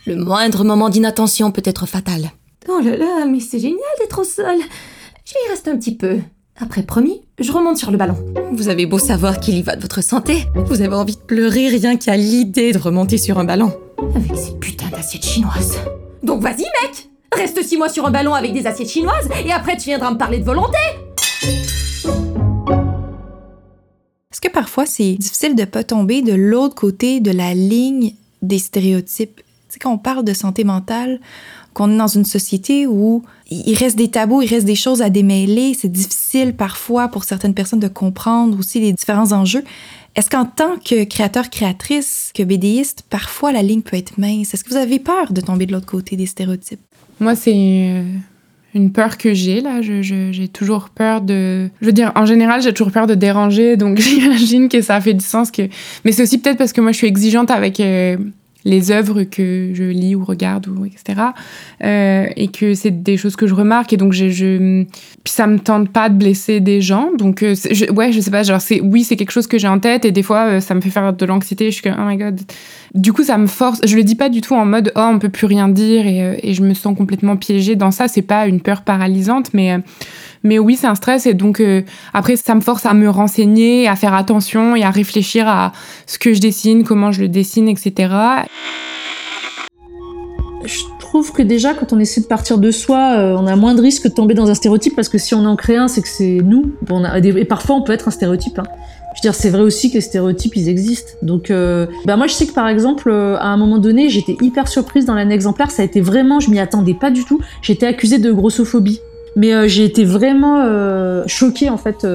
Le 0.07 0.17
moindre 0.17 0.65
moment 0.65 0.89
d'inattention 0.91 1.51
peut 1.51 1.63
être 1.65 1.87
fatal. 1.87 2.31
Oh 2.69 2.81
là 2.81 2.97
là, 2.97 3.25
mais 3.27 3.39
c'est 3.39 3.61
génial 3.61 3.79
d'être 4.01 4.21
au 4.21 4.25
sol. 4.25 4.57
Je 5.25 5.33
y 5.33 5.51
reste 5.51 5.69
un 5.69 5.77
petit 5.77 5.95
peu. 5.95 6.19
Après, 6.57 6.83
promis, 6.83 7.23
je 7.39 7.53
remonte 7.53 7.77
sur 7.77 7.93
le 7.93 7.97
ballon. 7.97 8.17
Vous 8.51 8.69
avez 8.69 8.87
beau 8.87 8.99
savoir 8.99 9.39
qu'il 9.39 9.57
y 9.57 9.63
va 9.63 9.77
de 9.77 9.83
votre 9.83 10.03
santé, 10.03 10.47
vous 10.55 10.83
avez 10.83 10.95
envie 10.95 11.15
de 11.15 11.21
pleurer 11.21 11.69
rien 11.69 11.97
qu'à 11.97 12.17
l'idée 12.17 12.73
de 12.73 12.79
remonter 12.79 13.19
sur 13.19 13.39
un 13.39 13.45
ballon. 13.45 13.73
Avec 14.17 14.37
ces 14.37 14.53
putains 14.59 14.89
d'assiettes 14.89 15.25
chinoises. 15.25 15.79
Donc 16.25 16.43
vas-y, 16.43 16.65
mec 16.83 17.09
Reste 17.33 17.63
six 17.63 17.77
mois 17.77 17.89
sur 17.89 18.05
un 18.05 18.11
ballon 18.11 18.35
avec 18.35 18.53
des 18.53 18.67
assiettes 18.67 18.89
chinoises 18.89 19.29
et 19.45 19.53
après 19.53 19.77
tu 19.77 19.91
viendras 19.91 20.11
me 20.11 20.19
parler 20.19 20.39
de 20.39 20.45
volonté 20.45 20.79
Est-ce 24.33 24.41
que 24.41 24.49
parfois 24.49 24.87
c'est 24.87 25.15
difficile 25.15 25.55
de 25.55 25.65
pas 25.65 25.85
tomber 25.85 26.23
de 26.23 26.33
l'autre 26.33 26.75
côté 26.75 27.21
de 27.21 27.31
la 27.31 27.55
ligne 27.55 28.15
des 28.43 28.59
stéréotypes? 28.59 29.37
Tu 29.37 29.43
sais, 29.69 29.79
quand 29.79 29.93
on 29.93 29.99
parle 29.99 30.25
de 30.25 30.33
santé 30.33 30.65
mentale, 30.65 31.21
qu'on 31.77 31.93
est 31.93 31.97
dans 31.99 32.07
une 32.07 32.25
société 32.25 32.87
où 32.87 33.23
il 33.51 33.75
reste 33.75 33.97
des 33.97 34.09
tabous, 34.09 34.41
il 34.41 34.49
reste 34.49 34.65
des 34.65 34.75
choses 34.75 35.03
à 35.03 35.11
démêler, 35.11 35.75
c'est 35.79 35.93
difficile 35.93 36.55
parfois 36.55 37.09
pour 37.09 37.25
certaines 37.25 37.53
personnes 37.53 37.81
de 37.81 37.89
comprendre 37.89 38.59
aussi 38.59 38.81
les 38.81 38.93
différents 38.95 39.33
enjeux. 39.33 39.63
Est-ce 40.15 40.31
qu'en 40.31 40.47
tant 40.47 40.77
que 40.83 41.05
créateur, 41.05 41.51
créatrice, 41.51 42.31
que 42.35 42.43
BDiste, 42.43 43.05
parfois 43.11 43.53
la 43.53 43.61
ligne 43.63 43.83
peut 43.83 43.99
être 43.99 44.17
mince? 44.17 44.55
Est-ce 44.55 44.65
que 44.65 44.71
vous 44.71 44.77
avez 44.77 44.99
peur 44.99 45.35
de 45.35 45.41
tomber 45.43 45.67
de 45.67 45.73
l'autre 45.73 45.85
côté 45.85 46.17
des 46.17 46.25
stéréotypes? 46.25 46.81
Moi, 47.21 47.37
c'est 47.37 47.53
euh, 47.55 48.03
une 48.75 48.91
peur 48.93 49.19
que 49.19 49.35
j'ai 49.35 49.61
là. 49.61 49.83
Je- 49.83 50.01
je- 50.01 50.33
J'ai 50.33 50.49
toujours 50.49 50.89
peur 50.89 51.21
de. 51.21 51.69
Je 51.83 51.87
veux 51.87 51.93
dire, 51.93 52.11
en 52.15 52.25
général, 52.25 52.63
j'ai 52.63 52.73
toujours 52.73 52.93
peur 52.93 53.07
de 53.07 53.15
déranger, 53.15 53.77
donc 53.77 53.99
j'imagine 54.07 54.71
que 54.71 54.81
ça 54.81 54.99
fait 55.03 55.13
du 55.13 55.25
sens 55.25 55.51
que. 55.51 55.69
Mais 56.07 56.13
c'est 56.13 56.23
aussi 56.23 56.39
peut-être 56.39 56.57
parce 56.57 56.73
que 56.73 56.81
moi, 56.81 56.93
je 56.93 56.97
suis 56.97 57.07
exigeante 57.07 57.51
avec 57.51 57.81
euh, 57.81 58.17
les 58.67 58.91
œuvres 58.91 59.23
que 59.23 59.71
je 59.73 59.85
lis 59.85 60.17
ou 60.17 60.25
regarde 60.25 60.67
ou 60.67 60.85
etc. 60.85 61.21
Euh, 61.85 62.27
et 62.37 62.49
que 62.49 62.75
c'est 62.75 62.91
des 62.91 63.17
choses 63.17 63.37
que 63.37 63.47
je 63.47 63.55
remarque 63.55 63.93
et 63.93 63.97
donc 63.97 64.13
je, 64.13 64.29
je 64.29 64.85
ça 65.25 65.47
me 65.47 65.59
tente 65.59 65.89
pas 65.91 66.09
de 66.09 66.17
blesser 66.17 66.59
des 66.59 66.81
gens 66.81 67.11
donc 67.17 67.45
euh, 67.45 67.55
ouais 67.95 68.11
je 68.11 68.21
sais 68.21 68.31
pas 68.33 68.43
genre 68.43 68.61
c'est 68.61 68.81
oui 68.81 69.05
c'est 69.05 69.15
quelque 69.15 69.31
chose 69.31 69.47
que 69.47 69.57
j'ai 69.57 69.69
en 69.69 69.79
tête 69.79 70.05
et 70.05 70.11
des 70.11 70.25
fois 70.25 70.47
euh, 70.47 70.61
ça 70.61 70.75
me 70.75 70.81
fait 70.81 70.91
faire 70.91 71.13
de 71.13 71.27
l'anxiété 71.27 71.67
je 71.67 71.77
suis 71.77 71.83
comme 71.83 71.95
oh 71.97 72.09
my 72.09 72.17
god 72.17 72.41
du 72.95 73.13
coup 73.13 73.23
ça 73.23 73.39
me 73.39 73.47
force 73.47 73.81
je 73.85 73.95
le 73.95 74.03
dis 74.03 74.17
pas 74.17 74.29
du 74.29 74.41
tout 74.41 74.55
en 74.55 74.67
mode 74.67 74.91
oh 74.97 75.11
on 75.13 75.21
peut 75.21 75.29
plus 75.29 75.47
rien 75.47 75.69
dire 75.69 76.05
et, 76.05 76.41
et 76.43 76.53
je 76.53 76.63
me 76.63 76.75
sens 76.75 76.97
complètement 76.97 77.37
piégée 77.37 77.77
dans 77.77 77.93
ça 77.93 78.09
c'est 78.09 78.23
pas 78.23 78.49
une 78.49 78.61
peur 78.61 78.83
paralysante 78.83 79.55
mais 79.55 79.79
mais 80.43 80.59
oui, 80.59 80.77
c'est 80.77 80.87
un 80.87 80.95
stress 80.95 81.27
et 81.27 81.35
donc 81.35 81.61
euh, 81.61 81.83
après 82.15 82.37
ça 82.37 82.55
me 82.55 82.61
force 82.61 82.87
à 82.87 82.95
me 82.95 83.09
renseigner, 83.09 83.89
à 83.89 83.97
faire 83.97 84.15
attention 84.15 84.77
et 84.77 84.83
à 84.83 84.91
réfléchir 84.91 85.49
à 85.49 85.73
ce 86.07 86.19
que 86.19 86.33
je 86.33 86.41
dessine, 86.41 86.85
comment 86.85 87.13
je 87.13 87.23
le 87.23 87.29
dessine, 87.29 87.69
etc. 87.69 88.15
Je 90.65 90.81
trouve 90.99 91.33
que 91.33 91.43
déjà, 91.43 91.75
quand 91.75 91.93
on 91.93 91.99
essaie 92.01 92.21
de 92.21 92.27
partir 92.27 92.59
de 92.59 92.71
soi, 92.73 93.15
euh, 93.17 93.37
on 93.39 93.47
a 93.47 93.55
moins 93.55 93.75
de 93.75 93.81
risques 93.81 94.05
de 94.05 94.13
tomber 94.13 94.35
dans 94.35 94.51
un 94.51 94.55
stéréotype 94.55 94.97
parce 94.97 95.09
que 95.09 95.19
si 95.19 95.35
on 95.35 95.45
en 95.45 95.55
crée 95.55 95.77
un, 95.77 95.87
c'est 95.87 96.03
que 96.03 96.09
c'est 96.09 96.41
nous. 96.43 96.73
Et 97.23 97.45
parfois, 97.45 97.77
on 97.77 97.83
peut 97.83 97.93
être 97.93 98.09
un 98.09 98.11
stéréotype. 98.11 98.59
hein. 98.59 98.65
Je 99.15 99.21
veux 99.21 99.23
dire, 99.23 99.35
c'est 99.35 99.49
vrai 99.49 99.63
aussi 99.63 99.89
que 99.89 99.95
les 99.95 100.01
stéréotypes, 100.03 100.57
ils 100.57 100.69
existent. 100.69 101.13
Donc, 101.23 101.51
euh, 101.51 101.87
bah 102.05 102.17
moi, 102.17 102.27
je 102.27 102.35
sais 102.35 102.47
que 102.47 102.53
par 102.53 102.69
exemple, 102.69 103.11
à 103.11 103.47
un 103.47 103.57
moment 103.57 103.79
donné, 103.79 104.11
j'étais 104.11 104.37
hyper 104.43 104.69
surprise 104.69 105.07
dans 105.07 105.15
l'année 105.15 105.35
exemplaire. 105.35 105.71
Ça 105.71 105.83
a 105.83 105.85
été 105.87 106.01
vraiment, 106.03 106.39
je 106.41 106.51
m'y 106.51 106.59
attendais 106.59 106.93
pas 106.95 107.11
du 107.11 107.25
tout. 107.25 107.41
J'étais 107.63 107.87
accusée 107.87 108.19
de 108.19 108.31
grossophobie. 108.31 109.01
Mais 109.37 109.53
euh, 109.53 109.69
j'ai 109.69 109.85
été 109.85 110.05
vraiment 110.05 110.63
euh, 110.65 111.23
choquée 111.27 111.71
en 111.71 111.77
fait. 111.77 112.07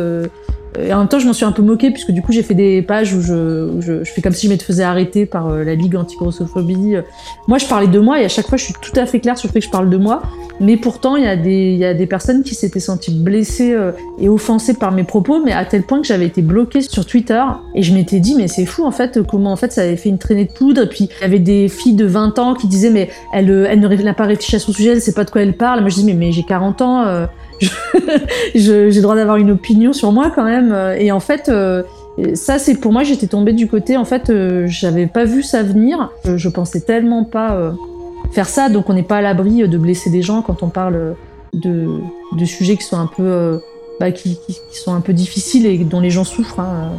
Euh, 0.77 0.87
et 0.87 0.93
en 0.93 0.99
même 0.99 1.07
temps, 1.07 1.19
je 1.19 1.27
m'en 1.27 1.33
suis 1.33 1.45
un 1.45 1.51
peu 1.51 1.61
moquée 1.61 1.91
puisque 1.91 2.11
du 2.11 2.21
coup, 2.21 2.31
j'ai 2.31 2.43
fait 2.43 2.53
des 2.53 2.81
pages 2.81 3.13
où 3.13 3.21
je, 3.21 3.69
où 3.69 3.81
je, 3.81 4.03
je 4.03 4.11
fais 4.11 4.21
comme 4.21 4.33
si 4.33 4.47
je 4.47 4.51
me 4.53 4.57
faisais 4.57 4.83
arrêter 4.83 5.25
par 5.25 5.47
euh, 5.49 5.63
la 5.63 5.75
Ligue 5.75 5.95
anti-grossophobie. 5.95 6.95
Moi, 7.47 7.57
je 7.57 7.65
parlais 7.65 7.87
de 7.87 7.99
moi 7.99 8.21
et 8.21 8.25
à 8.25 8.29
chaque 8.29 8.47
fois, 8.47 8.57
je 8.57 8.65
suis 8.65 8.73
tout 8.81 8.97
à 8.99 9.05
fait 9.05 9.19
claire 9.19 9.37
sur 9.37 9.47
le 9.47 9.53
fait 9.53 9.59
que 9.59 9.65
je 9.65 9.71
parle 9.71 9.89
de 9.89 9.97
moi. 9.97 10.21
Mais 10.59 10.77
pourtant, 10.77 11.15
il 11.15 11.23
y, 11.23 11.27
a 11.27 11.35
des- 11.35 11.73
y 11.75 11.85
a 11.85 11.93
des 11.95 12.05
personnes 12.05 12.43
qui 12.43 12.53
s'étaient 12.53 12.79
senties 12.79 13.11
blessées 13.13 13.73
euh, 13.73 13.91
et 14.19 14.29
offensées 14.29 14.75
par 14.75 14.91
mes 14.91 15.03
propos, 15.03 15.41
mais 15.43 15.51
à 15.53 15.65
tel 15.65 15.81
point 15.83 15.99
que 16.01 16.05
j'avais 16.07 16.27
été 16.27 16.41
bloquée 16.43 16.81
sur 16.81 17.05
Twitter. 17.05 17.41
Et 17.73 17.81
je 17.81 17.93
m'étais 17.93 18.19
dit, 18.19 18.35
mais 18.35 18.47
c'est 18.47 18.65
fou 18.67 18.85
en 18.85 18.91
fait, 18.91 19.21
comment 19.23 19.51
en 19.51 19.55
fait 19.55 19.71
ça 19.71 19.81
avait 19.81 19.95
fait 19.97 20.09
une 20.09 20.19
traînée 20.19 20.45
de 20.45 20.51
poudre. 20.51 20.83
Et 20.83 20.87
puis, 20.89 21.09
il 21.19 21.21
y 21.21 21.25
avait 21.25 21.39
des 21.39 21.67
filles 21.67 21.95
de 21.95 22.05
20 22.05 22.37
ans 22.37 22.53
qui 22.53 22.67
disaient, 22.67 22.91
mais 22.91 23.09
elle, 23.33 23.49
elle 23.69 23.79
ne 23.79 23.87
n'a 23.87 24.13
pas 24.13 24.25
réfléchi 24.25 24.55
à 24.55 24.59
son 24.59 24.71
sujet, 24.71 24.91
elle 24.91 25.01
sait 25.01 25.13
pas 25.13 25.23
de 25.23 25.31
quoi 25.31 25.41
elle 25.41 25.57
parle. 25.57 25.81
Moi, 25.81 25.89
je 25.89 25.95
dis, 25.95 26.03
mais, 26.05 26.13
mais 26.13 26.31
j'ai 26.31 26.43
40 26.43 26.81
ans, 26.81 27.05
j'ai 28.55 28.89
le 28.91 29.01
droit 29.01 29.15
d'avoir 29.15 29.37
une 29.37 29.51
opinion 29.51 29.93
sur 29.93 30.11
moi 30.11 30.31
quand 30.33 30.43
même. 30.43 30.75
Et 30.97 31.11
en 31.11 31.19
fait, 31.19 31.49
euh, 31.49 31.83
ça, 32.33 32.59
c'est 32.59 32.75
pour 32.75 32.91
moi, 32.91 33.03
j'étais 33.03 33.27
tombée 33.27 33.53
du 33.53 33.67
côté, 33.67 33.97
en 33.97 34.05
fait, 34.05 34.29
euh, 34.29 34.65
j'avais 34.67 35.07
pas 35.07 35.25
vu 35.25 35.43
ça 35.43 35.63
venir. 35.63 36.11
Je, 36.25 36.37
je 36.37 36.49
pensais 36.49 36.81
tellement 36.81 37.23
pas 37.23 37.53
euh, 37.53 37.71
faire 38.31 38.47
ça, 38.49 38.69
donc 38.69 38.89
on 38.89 38.93
n'est 38.93 39.03
pas 39.03 39.17
à 39.17 39.21
l'abri 39.21 39.67
de 39.67 39.77
blesser 39.77 40.09
des 40.09 40.21
gens 40.21 40.41
quand 40.41 40.63
on 40.63 40.69
parle 40.69 41.15
de, 41.53 41.87
de 42.37 42.45
sujets 42.45 42.77
qui 42.77 42.83
sont 42.83 42.97
un 42.97 43.07
peu, 43.07 43.23
euh, 43.23 43.57
bah, 43.99 44.11
qui, 44.11 44.37
qui- 44.47 44.59
qui 44.71 44.77
sont 44.77 44.93
un 44.93 45.01
peu 45.01 45.13
difficiles 45.13 45.65
et 45.65 45.77
dont 45.79 45.99
les 45.99 46.09
gens 46.09 46.23
souffrent. 46.23 46.59
hein. 46.59 46.91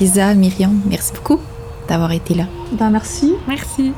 Lisa, 0.00 0.32
Myriam, 0.34 0.80
merci 0.88 1.12
beaucoup 1.12 1.38
d'avoir 1.88 2.12
été 2.12 2.34
là. 2.34 2.44
Ben, 2.72 2.88
merci. 2.90 3.34
Merci. 3.46 3.92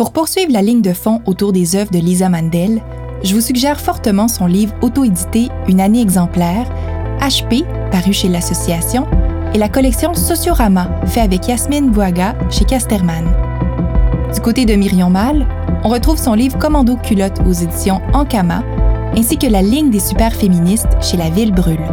Pour 0.00 0.12
poursuivre 0.12 0.50
la 0.50 0.62
ligne 0.62 0.80
de 0.80 0.94
fond 0.94 1.20
autour 1.26 1.52
des 1.52 1.76
œuvres 1.76 1.90
de 1.90 1.98
Lisa 1.98 2.30
Mandel, 2.30 2.80
je 3.22 3.34
vous 3.34 3.42
suggère 3.42 3.78
fortement 3.78 4.28
son 4.28 4.46
livre 4.46 4.72
auto-édité 4.80 5.48
Une 5.68 5.78
année 5.78 6.00
exemplaire, 6.00 6.64
HP, 7.20 7.66
paru 7.90 8.14
chez 8.14 8.28
l'Association, 8.28 9.06
et 9.52 9.58
la 9.58 9.68
collection 9.68 10.14
Sociorama, 10.14 10.88
fait 11.04 11.20
avec 11.20 11.48
Yasmine 11.48 11.90
Bouaga 11.90 12.34
chez 12.48 12.64
Casterman. 12.64 13.26
Du 14.32 14.40
côté 14.40 14.64
de 14.64 14.74
Myriam 14.74 15.12
Mal, 15.12 15.46
on 15.84 15.90
retrouve 15.90 16.16
son 16.16 16.32
livre 16.32 16.56
Commando 16.56 16.96
culotte 16.96 17.38
aux 17.46 17.52
éditions 17.52 18.00
Ankama, 18.14 18.62
ainsi 19.14 19.36
que 19.36 19.48
la 19.48 19.60
ligne 19.60 19.90
des 19.90 20.00
super 20.00 20.32
féministes 20.32 20.96
chez 21.02 21.18
La 21.18 21.28
Ville 21.28 21.52
Brûle. 21.52 21.86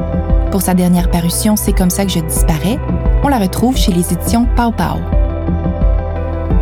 Pour 0.49 0.61
sa 0.61 0.73
dernière 0.73 1.11
parution 1.11 1.57
C'est 1.57 1.73
comme 1.73 1.89
ça 1.89 2.05
que 2.05 2.11
je 2.11 2.19
disparais, 2.19 2.79
on 3.25 3.27
la 3.27 3.37
retrouve 3.37 3.75
chez 3.75 3.91
les 3.91 4.13
éditions 4.13 4.47
Pau 4.55 4.71
Pau. 4.71 5.16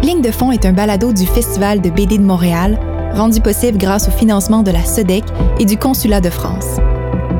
Ligne 0.06 0.22
de 0.22 0.30
fond 0.30 0.52
est 0.52 0.68
un 0.68 0.72
balado 0.72 1.12
du 1.14 1.26
Festival 1.26 1.82
de 1.82 1.90
BD 1.90 2.20
de 2.20 2.24
Montréal, 2.24 2.80
rendu 3.16 3.42
possible 3.42 3.80
grâce 3.80 4.08
au 4.08 4.12
financement 4.12 4.62
de 4.62 4.70
la 4.70 4.84
SEDEC 4.84 5.24
et 5.58 5.66
du 5.66 5.78
Consulat 5.78 6.22
de 6.22 6.30
France. 6.30 6.78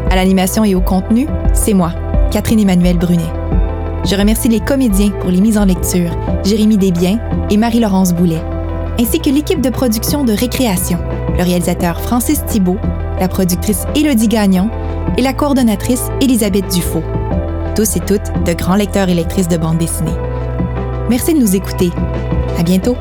À 0.10 0.16
l'animation 0.16 0.66
et 0.66 0.74
au 0.74 0.82
contenu, 0.82 1.28
c'est 1.54 1.76
moi, 1.76 1.94
Catherine 2.32 2.60
Emmanuel 2.60 2.98
Brunet. 2.98 3.32
Je 4.04 4.16
remercie 4.16 4.48
les 4.50 4.62
comédiens 4.62 5.12
pour 5.12 5.30
les 5.30 5.42
mises 5.42 5.60
en 5.60 5.66
lecture, 5.66 6.10
Jérémy 6.44 6.80
Desbiens 6.80 7.20
et 7.52 7.58
Marie-Laurence 7.58 8.16
Boulet, 8.16 8.42
ainsi 9.00 9.20
que 9.20 9.30
l'équipe 9.30 9.62
de 9.62 9.70
production 9.70 10.24
de 10.24 10.34
Récréation, 10.34 10.98
le 11.38 11.44
réalisateur 11.44 12.02
Francis 12.02 12.44
Thibault, 12.48 12.80
la 13.20 13.28
productrice 13.28 13.86
Élodie 13.94 14.28
Gagnon 14.28 14.72
et 15.20 15.22
la 15.22 15.34
coordonnatrice 15.34 16.10
Elisabeth 16.20 16.74
Dufaux. 16.74 17.04
Tous 17.76 17.96
et 17.96 18.00
toutes 18.00 18.44
de 18.44 18.54
grands 18.54 18.74
lecteurs 18.74 19.10
et 19.10 19.14
lectrices 19.14 19.50
de 19.50 19.58
bande 19.58 19.78
dessinée. 19.78 20.18
Merci 21.12 21.36
de 21.36 21.40
nous 21.40 21.56
écouter. 21.56 21.92
À 22.58 22.64
bientôt! 22.64 22.98